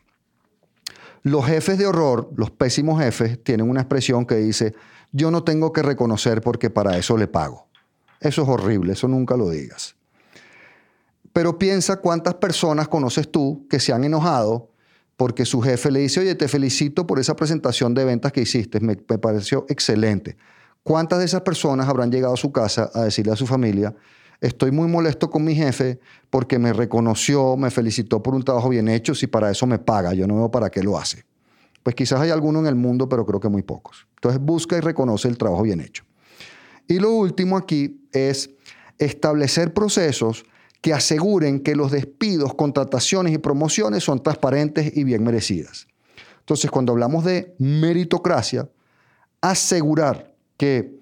Los 1.25 1.45
jefes 1.47 1.77
de 1.77 1.89
horror, 1.89 2.31
los 2.37 2.53
pésimos 2.53 3.03
jefes, 3.03 3.43
tienen 3.43 3.69
una 3.69 3.81
expresión 3.81 4.27
que 4.27 4.37
dice, 4.37 4.77
yo 5.11 5.33
no 5.33 5.43
tengo 5.43 5.73
que 5.73 5.83
reconocer 5.83 6.41
porque 6.41 6.71
para 6.71 6.97
eso 6.99 7.17
le 7.17 7.27
pago. 7.27 7.67
Eso 8.21 8.43
es 8.43 8.49
horrible, 8.49 8.93
eso 8.93 9.09
nunca 9.09 9.37
lo 9.37 9.51
digas. 9.51 9.97
Pero 11.33 11.59
piensa 11.59 11.97
cuántas 11.97 12.35
personas 12.35 12.87
conoces 12.87 13.29
tú 13.29 13.67
que 13.69 13.81
se 13.81 13.93
han 13.93 14.05
enojado 14.05 14.71
porque 15.18 15.44
su 15.44 15.61
jefe 15.61 15.90
le 15.90 15.98
dice, 15.98 16.20
oye, 16.20 16.37
te 16.37 16.46
felicito 16.46 17.04
por 17.04 17.18
esa 17.18 17.35
presentación 17.35 17.92
de 17.92 18.04
ventas 18.04 18.31
que 18.31 18.40
hiciste, 18.40 18.78
me, 18.78 18.94
pareció 18.94 19.66
excelente. 19.68 20.37
¿Cuántas 20.85 21.18
de 21.18 21.24
esas 21.24 21.40
personas 21.40 21.88
habrán 21.88 22.12
llegado 22.12 22.35
a 22.35 22.37
su 22.37 22.52
casa 22.52 22.88
a 22.94 23.02
decirle 23.02 23.33
a 23.33 23.37
su 23.37 23.44
familia, 23.44 23.96
estoy 24.40 24.70
muy 24.70 24.87
molesto 24.87 25.28
con 25.28 25.42
mi 25.42 25.57
jefe 25.57 25.98
porque 26.31 26.61
me 26.61 26.72
reconoció, 26.72 27.57
me 27.57 27.72
felicitó 27.72 28.22
por 28.22 28.37
un 28.37 28.44
trabajo 28.44 28.68
bien 28.68 28.88
hecho, 28.88 29.12
si 29.12 29.26
para 29.26 29.50
eso 29.50 29.66
me 29.66 29.81
paga, 29.81 30.14
yo 30.14 30.28
no 30.28 30.37
veo 30.37 30.52
para 30.52 30.70
qué 30.70 30.85
lo 30.85 30.96
hace. 30.96 31.24
Pues 31.83 31.96
quizás 31.96 32.20
hay 32.20 32.31
alguno 32.31 32.61
en 32.61 32.66
el 32.66 32.76
mundo, 32.76 33.09
pero 33.09 33.26
creo 33.26 33.40
que 33.40 33.48
muy 33.48 33.62
pocos. 33.62 34.07
Entonces 34.18 34.40
busca 34.40 34.76
y 34.76 34.81
reconoce 34.81 35.26
el 35.26 35.37
trabajo 35.37 35.62
bien 35.64 35.81
hecho. 35.81 36.04
Y 36.87 37.00
lo 37.00 37.11
último 37.11 37.57
aquí 37.57 38.09
es 38.12 38.50
establecer 38.98 39.74
procesos 39.74 40.44
que 40.81 40.93
aseguren 40.93 41.61
que 41.61 41.75
los 41.75 41.91
despidos, 41.91 42.55
contrataciones 42.55 43.33
y 43.33 43.38
promociones 43.38 44.05
son 44.05 44.23
transparentes 44.23 44.97
y 44.97 45.05
bien 45.05 45.25
merecidas. 45.25 45.88
Entonces, 46.41 46.71
cuando 46.71 46.93
hablamos 46.93 47.25
de 47.25 47.55
meritocracia, 47.59 48.69
asegurar 49.41 50.35
que 50.57 50.99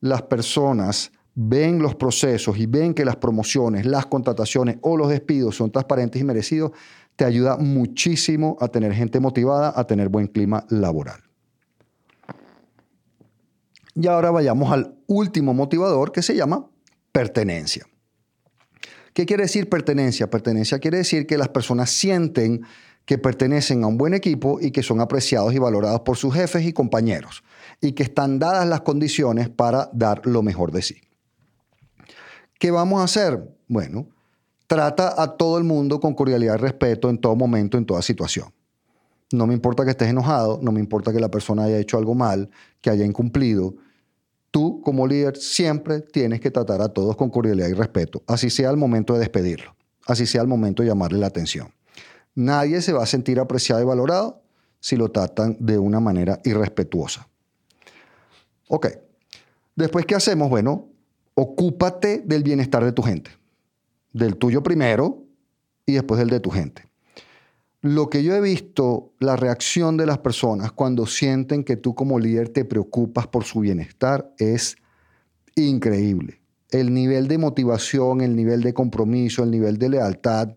las 0.00 0.22
personas 0.22 1.12
ven 1.34 1.80
los 1.80 1.94
procesos 1.94 2.56
y 2.56 2.66
ven 2.66 2.94
que 2.94 3.04
las 3.04 3.16
promociones, 3.16 3.84
las 3.84 4.06
contrataciones 4.06 4.78
o 4.80 4.96
los 4.96 5.08
despidos 5.08 5.56
son 5.56 5.70
transparentes 5.70 6.20
y 6.20 6.24
merecidos, 6.24 6.72
te 7.14 7.24
ayuda 7.24 7.56
muchísimo 7.56 8.56
a 8.60 8.68
tener 8.68 8.92
gente 8.92 9.20
motivada, 9.20 9.72
a 9.76 9.86
tener 9.86 10.08
buen 10.08 10.28
clima 10.28 10.64
laboral. 10.70 11.20
Y 13.94 14.06
ahora 14.06 14.30
vayamos 14.30 14.72
al 14.72 14.94
último 15.06 15.54
motivador 15.54 16.12
que 16.12 16.22
se 16.22 16.36
llama 16.36 16.66
pertenencia. 17.12 17.86
¿Qué 19.16 19.24
quiere 19.24 19.44
decir 19.44 19.70
pertenencia? 19.70 20.28
Pertenencia 20.28 20.78
quiere 20.78 20.98
decir 20.98 21.26
que 21.26 21.38
las 21.38 21.48
personas 21.48 21.88
sienten 21.88 22.66
que 23.06 23.16
pertenecen 23.16 23.82
a 23.82 23.86
un 23.86 23.96
buen 23.96 24.12
equipo 24.12 24.60
y 24.60 24.72
que 24.72 24.82
son 24.82 25.00
apreciados 25.00 25.54
y 25.54 25.58
valorados 25.58 26.00
por 26.00 26.18
sus 26.18 26.34
jefes 26.34 26.66
y 26.66 26.74
compañeros 26.74 27.42
y 27.80 27.92
que 27.92 28.02
están 28.02 28.38
dadas 28.38 28.68
las 28.68 28.82
condiciones 28.82 29.48
para 29.48 29.88
dar 29.94 30.20
lo 30.26 30.42
mejor 30.42 30.70
de 30.70 30.82
sí. 30.82 30.96
¿Qué 32.58 32.70
vamos 32.70 33.00
a 33.00 33.04
hacer? 33.04 33.42
Bueno, 33.68 34.06
trata 34.66 35.14
a 35.16 35.34
todo 35.38 35.56
el 35.56 35.64
mundo 35.64 35.98
con 35.98 36.12
cordialidad 36.12 36.56
y 36.56 36.58
respeto 36.58 37.08
en 37.08 37.16
todo 37.16 37.34
momento, 37.36 37.78
en 37.78 37.86
toda 37.86 38.02
situación. 38.02 38.52
No 39.32 39.46
me 39.46 39.54
importa 39.54 39.86
que 39.86 39.92
estés 39.92 40.10
enojado, 40.10 40.60
no 40.62 40.72
me 40.72 40.80
importa 40.80 41.10
que 41.10 41.20
la 41.20 41.30
persona 41.30 41.64
haya 41.64 41.78
hecho 41.78 41.96
algo 41.96 42.14
mal, 42.14 42.50
que 42.82 42.90
haya 42.90 43.06
incumplido. 43.06 43.76
Tú, 44.56 44.80
como 44.80 45.06
líder, 45.06 45.36
siempre 45.36 46.00
tienes 46.00 46.40
que 46.40 46.50
tratar 46.50 46.80
a 46.80 46.88
todos 46.88 47.14
con 47.14 47.28
cordialidad 47.28 47.68
y 47.68 47.74
respeto, 47.74 48.22
así 48.26 48.48
sea 48.48 48.70
el 48.70 48.78
momento 48.78 49.12
de 49.12 49.18
despedirlo, 49.18 49.76
así 50.06 50.24
sea 50.24 50.40
el 50.40 50.48
momento 50.48 50.82
de 50.82 50.88
llamarle 50.88 51.18
la 51.18 51.26
atención. 51.26 51.74
Nadie 52.34 52.80
se 52.80 52.94
va 52.94 53.02
a 53.02 53.06
sentir 53.06 53.38
apreciado 53.38 53.82
y 53.82 53.84
valorado 53.84 54.40
si 54.80 54.96
lo 54.96 55.10
tratan 55.10 55.58
de 55.60 55.76
una 55.76 56.00
manera 56.00 56.40
irrespetuosa. 56.42 57.28
Ok. 58.68 58.86
Después, 59.74 60.06
¿qué 60.06 60.14
hacemos? 60.14 60.48
Bueno, 60.48 60.88
ocúpate 61.34 62.22
del 62.24 62.42
bienestar 62.42 62.82
de 62.82 62.92
tu 62.92 63.02
gente, 63.02 63.32
del 64.14 64.38
tuyo 64.38 64.62
primero 64.62 65.22
y 65.84 65.92
después 65.92 66.18
del 66.18 66.30
de 66.30 66.40
tu 66.40 66.48
gente. 66.48 66.85
Lo 67.82 68.08
que 68.08 68.22
yo 68.22 68.34
he 68.34 68.40
visto, 68.40 69.12
la 69.20 69.36
reacción 69.36 69.96
de 69.96 70.06
las 70.06 70.18
personas 70.18 70.72
cuando 70.72 71.06
sienten 71.06 71.62
que 71.62 71.76
tú 71.76 71.94
como 71.94 72.18
líder 72.18 72.48
te 72.48 72.64
preocupas 72.64 73.26
por 73.26 73.44
su 73.44 73.60
bienestar 73.60 74.32
es 74.38 74.76
increíble. 75.54 76.40
El 76.70 76.92
nivel 76.92 77.28
de 77.28 77.38
motivación, 77.38 78.20
el 78.22 78.34
nivel 78.34 78.62
de 78.62 78.74
compromiso, 78.74 79.44
el 79.44 79.50
nivel 79.50 79.78
de 79.78 79.90
lealtad 79.90 80.48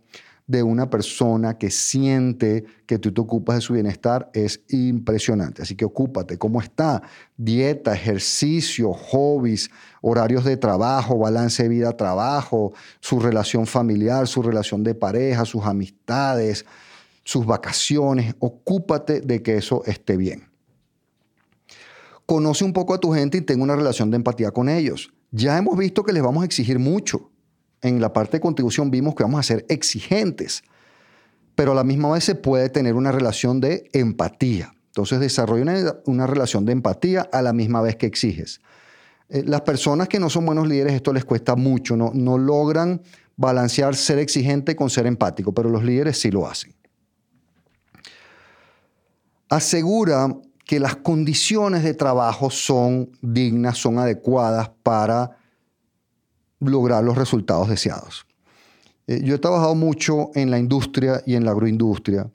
de 0.49 0.63
una 0.63 0.89
persona 0.89 1.60
que 1.60 1.69
siente 1.69 2.65
que 2.88 2.97
tú 2.97 3.13
te 3.13 3.21
ocupas 3.21 3.58
de 3.58 3.62
su 3.62 3.73
bienestar 3.73 4.32
es 4.34 4.63
impresionante. 4.69 5.62
Así 5.62 5.75
que 5.75 5.86
ocúpate. 5.86 6.39
¿Cómo 6.39 6.60
está? 6.60 7.03
Dieta, 7.38 7.93
ejercicio, 7.93 8.91
hobbies, 8.91 9.69
horarios 10.01 10.45
de 10.45 10.58
trabajo, 10.58 11.19
balance 11.19 11.62
de 11.62 11.69
vida-trabajo, 11.69 12.73
su 12.99 13.19
relación 13.19 13.67
familiar, 13.67 14.27
su 14.27 14.41
relación 14.41 14.84
de 14.84 14.95
pareja, 14.95 15.45
sus 15.45 15.65
amistades, 15.65 16.65
sus 17.29 17.45
vacaciones. 17.45 18.33
Ocúpate 18.39 19.21
de 19.21 19.43
que 19.43 19.55
eso 19.55 19.83
esté 19.85 20.17
bien. 20.17 20.49
Conoce 22.25 22.63
un 22.63 22.73
poco 22.73 22.95
a 22.95 22.99
tu 22.99 23.11
gente 23.13 23.37
y 23.37 23.41
ten 23.41 23.61
una 23.61 23.75
relación 23.75 24.09
de 24.09 24.15
empatía 24.15 24.49
con 24.49 24.67
ellos. 24.67 25.13
Ya 25.29 25.55
hemos 25.55 25.77
visto 25.77 26.01
que 26.03 26.11
les 26.11 26.23
vamos 26.23 26.41
a 26.41 26.45
exigir 26.47 26.79
mucho 26.79 27.29
en 27.83 28.01
la 28.01 28.13
parte 28.13 28.37
de 28.37 28.41
contribución 28.41 28.89
vimos 28.89 29.13
que 29.13 29.21
vamos 29.21 29.39
a 29.39 29.43
ser 29.43 29.63
exigentes, 29.69 30.63
pero 31.53 31.73
a 31.73 31.75
la 31.75 31.83
misma 31.83 32.11
vez 32.11 32.23
se 32.23 32.33
puede 32.33 32.67
tener 32.69 32.95
una 32.95 33.11
relación 33.11 33.61
de 33.61 33.91
empatía. 33.93 34.73
Entonces 34.87 35.19
desarrolla 35.19 36.01
una, 36.05 36.25
relación 36.25 36.65
de 36.65 36.71
empatía 36.71 37.29
a 37.31 37.43
la 37.43 37.53
misma 37.53 37.81
vez 37.81 37.95
que 37.95 38.07
exiges. 38.07 38.59
Eh, 39.29 39.43
las 39.45 39.61
personas 39.61 40.07
que 40.07 40.19
no 40.19 40.31
son 40.31 40.47
buenos 40.47 40.67
líderes 40.67 40.93
esto 40.93 41.13
les 41.13 41.25
cuesta 41.25 41.55
mucho, 41.55 41.95
no 41.95 42.37
logran 42.39 43.03
balancear 43.37 43.95
ser 43.95 44.17
exigente 44.17 44.75
con 44.75 44.89
ser 44.89 45.05
empático, 45.05 45.53
pero 45.53 45.69
los 45.69 45.83
líderes 45.83 46.19
sí 46.19 46.31
lo 46.31 46.47
hacen. 46.47 46.73
Asegura 49.49 50.35
que 50.65 50.79
las 50.79 50.97
condiciones 50.97 51.83
de 51.83 51.95
trabajo 51.95 52.51
son 52.51 53.09
dignas, 53.21 53.77
son 53.77 53.97
adecuadas 53.97 54.69
para 54.83 55.38
lograr 56.59 57.03
los 57.03 57.17
resultados 57.17 57.67
deseados. 57.67 58.27
Eh, 59.07 59.21
yo 59.23 59.33
he 59.33 59.39
trabajado 59.39 59.73
mucho 59.73 60.29
en 60.35 60.51
la 60.51 60.59
industria 60.59 61.23
y 61.25 61.33
en 61.33 61.45
la 61.45 61.51
agroindustria 61.51 62.29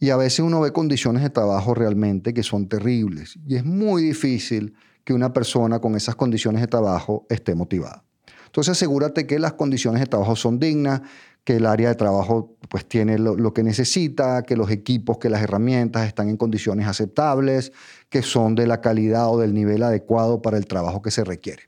y 0.00 0.08
a 0.08 0.16
veces 0.16 0.40
uno 0.40 0.62
ve 0.62 0.72
condiciones 0.72 1.22
de 1.22 1.28
trabajo 1.28 1.74
realmente 1.74 2.32
que 2.32 2.42
son 2.42 2.66
terribles 2.66 3.38
y 3.46 3.56
es 3.56 3.64
muy 3.64 4.02
difícil 4.02 4.74
que 5.04 5.12
una 5.12 5.34
persona 5.34 5.80
con 5.80 5.94
esas 5.96 6.14
condiciones 6.14 6.62
de 6.62 6.66
trabajo 6.66 7.26
esté 7.28 7.54
motivada. 7.54 8.02
Entonces 8.46 8.72
asegúrate 8.72 9.26
que 9.26 9.38
las 9.38 9.52
condiciones 9.52 10.00
de 10.00 10.06
trabajo 10.06 10.36
son 10.36 10.58
dignas, 10.58 11.02
que 11.44 11.56
el 11.56 11.66
área 11.66 11.90
de 11.90 11.94
trabajo 11.94 12.56
pues 12.70 12.88
tiene 12.88 13.18
lo, 13.18 13.52
que 13.52 13.62
necesita, 13.62 14.42
que 14.42 14.56
los 14.56 14.70
equipos, 14.70 15.18
que 15.18 15.28
las 15.28 15.42
herramientas 15.42 16.06
están 16.06 16.30
en 16.30 16.38
condiciones 16.38 16.86
aceptables, 16.86 17.70
que 18.08 18.22
son 18.22 18.54
de 18.54 18.66
la 18.66 18.80
calidad 18.80 19.30
o 19.30 19.38
del 19.38 19.52
nivel 19.52 19.82
adecuado 19.82 20.40
para 20.40 20.56
el 20.56 20.66
trabajo 20.66 21.02
que 21.02 21.10
se 21.10 21.22
requiere. 21.22 21.64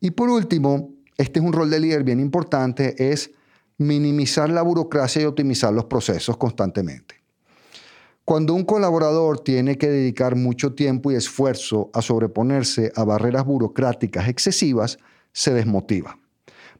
Y 0.00 0.12
por 0.12 0.30
último, 0.30 0.94
este 1.16 1.40
es 1.40 1.44
un 1.44 1.52
rol 1.52 1.70
de 1.70 1.80
líder 1.80 2.04
bien 2.04 2.20
importante, 2.20 3.10
es 3.10 3.32
minimizar 3.78 4.48
la 4.48 4.62
burocracia 4.62 5.22
y 5.22 5.24
optimizar 5.24 5.72
los 5.72 5.86
procesos 5.86 6.36
constantemente. 6.36 7.16
Cuando 8.24 8.54
un 8.54 8.64
colaborador 8.64 9.40
tiene 9.40 9.78
que 9.78 9.88
dedicar 9.88 10.36
mucho 10.36 10.74
tiempo 10.74 11.10
y 11.10 11.14
esfuerzo 11.14 11.90
a 11.94 12.02
sobreponerse 12.02 12.92
a 12.94 13.02
barreras 13.02 13.44
burocráticas 13.44 14.28
excesivas, 14.28 14.98
se 15.32 15.54
desmotiva. 15.54 16.18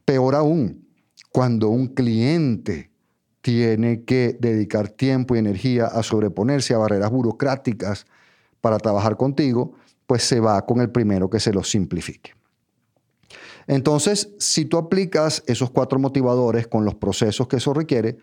Peor 0.05 0.35
aún, 0.35 0.88
cuando 1.31 1.69
un 1.69 1.87
cliente 1.87 2.89
tiene 3.41 4.03
que 4.03 4.37
dedicar 4.39 4.89
tiempo 4.89 5.35
y 5.35 5.39
energía 5.39 5.85
a 5.85 6.03
sobreponerse 6.03 6.73
a 6.73 6.77
barreras 6.77 7.11
burocráticas 7.11 8.05
para 8.61 8.77
trabajar 8.77 9.15
contigo, 9.15 9.73
pues 10.05 10.23
se 10.23 10.39
va 10.39 10.65
con 10.65 10.81
el 10.81 10.89
primero 10.89 11.29
que 11.29 11.39
se 11.39 11.53
lo 11.53 11.63
simplifique. 11.63 12.33
Entonces, 13.67 14.29
si 14.39 14.65
tú 14.65 14.77
aplicas 14.77 15.43
esos 15.45 15.69
cuatro 15.69 15.99
motivadores 15.99 16.67
con 16.67 16.85
los 16.85 16.95
procesos 16.95 17.47
que 17.47 17.57
eso 17.57 17.73
requiere, 17.73 18.17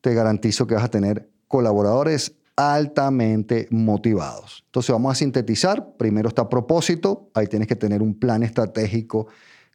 te 0.00 0.14
garantizo 0.14 0.66
que 0.66 0.74
vas 0.74 0.84
a 0.84 0.90
tener 0.90 1.28
colaboradores 1.48 2.36
altamente 2.56 3.66
motivados. 3.70 4.62
Entonces 4.66 4.92
vamos 4.92 5.12
a 5.12 5.14
sintetizar. 5.16 5.96
Primero 5.96 6.28
está 6.28 6.48
propósito. 6.48 7.30
Ahí 7.34 7.46
tienes 7.46 7.66
que 7.66 7.76
tener 7.76 8.02
un 8.02 8.14
plan 8.18 8.42
estratégico 8.42 9.26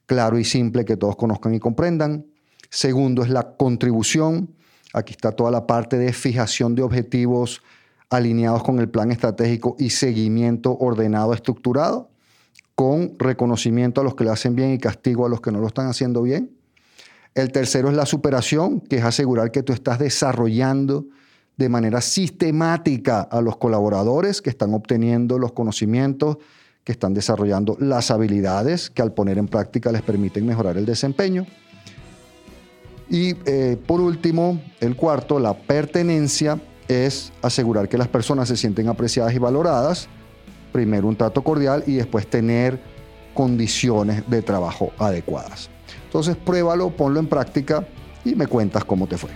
claro 0.05 0.37
y 0.37 0.45
simple 0.45 0.85
que 0.85 0.95
todos 0.95 1.15
conozcan 1.15 1.53
y 1.53 1.59
comprendan. 1.59 2.25
Segundo 2.69 3.23
es 3.23 3.29
la 3.29 3.55
contribución. 3.55 4.49
Aquí 4.93 5.11
está 5.11 5.31
toda 5.31 5.51
la 5.51 5.67
parte 5.67 5.97
de 5.97 6.13
fijación 6.13 6.75
de 6.75 6.83
objetivos 6.83 7.61
alineados 8.09 8.63
con 8.63 8.79
el 8.79 8.89
plan 8.89 9.11
estratégico 9.11 9.75
y 9.79 9.89
seguimiento 9.89 10.77
ordenado, 10.77 11.33
estructurado, 11.33 12.09
con 12.75 13.17
reconocimiento 13.17 14.01
a 14.01 14.03
los 14.03 14.15
que 14.15 14.23
lo 14.23 14.31
hacen 14.31 14.55
bien 14.55 14.73
y 14.73 14.77
castigo 14.77 15.25
a 15.25 15.29
los 15.29 15.41
que 15.41 15.51
no 15.51 15.59
lo 15.59 15.67
están 15.67 15.87
haciendo 15.87 16.21
bien. 16.21 16.51
El 17.33 17.51
tercero 17.51 17.89
es 17.89 17.95
la 17.95 18.05
superación, 18.05 18.79
que 18.79 18.97
es 18.97 19.03
asegurar 19.03 19.51
que 19.51 19.63
tú 19.63 19.73
estás 19.73 19.99
desarrollando 19.99 21.05
de 21.57 21.69
manera 21.69 22.01
sistemática 22.01 23.21
a 23.21 23.41
los 23.41 23.57
colaboradores 23.57 24.41
que 24.41 24.49
están 24.49 24.73
obteniendo 24.73 25.39
los 25.39 25.53
conocimientos, 25.53 26.37
que 26.83 26.91
están 26.91 27.13
desarrollando 27.13 27.77
las 27.79 28.11
habilidades 28.11 28.89
que 28.89 29.01
al 29.01 29.13
poner 29.13 29.37
en 29.37 29.47
práctica 29.47 29.91
les 29.91 30.01
permiten 30.01 30.45
mejorar 30.45 30.77
el 30.77 30.85
desempeño. 30.85 31.45
Y 33.09 33.35
eh, 33.45 33.77
por 33.85 34.01
último, 34.01 34.59
el 34.79 34.95
cuarto, 34.95 35.39
la 35.39 35.53
pertenencia, 35.53 36.59
es 36.87 37.31
asegurar 37.41 37.89
que 37.89 37.97
las 37.97 38.07
personas 38.07 38.47
se 38.47 38.57
sienten 38.57 38.87
apreciadas 38.87 39.33
y 39.33 39.39
valoradas. 39.39 40.07
Primero 40.71 41.07
un 41.07 41.15
trato 41.15 41.43
cordial 41.43 41.83
y 41.87 41.95
después 41.95 42.27
tener 42.27 42.79
condiciones 43.33 44.27
de 44.29 44.41
trabajo 44.41 44.91
adecuadas. 44.97 45.69
Entonces 46.05 46.35
pruébalo, 46.35 46.89
ponlo 46.91 47.19
en 47.19 47.27
práctica 47.27 47.87
y 48.23 48.35
me 48.35 48.47
cuentas 48.47 48.85
cómo 48.85 49.07
te 49.07 49.17
fue. 49.17 49.31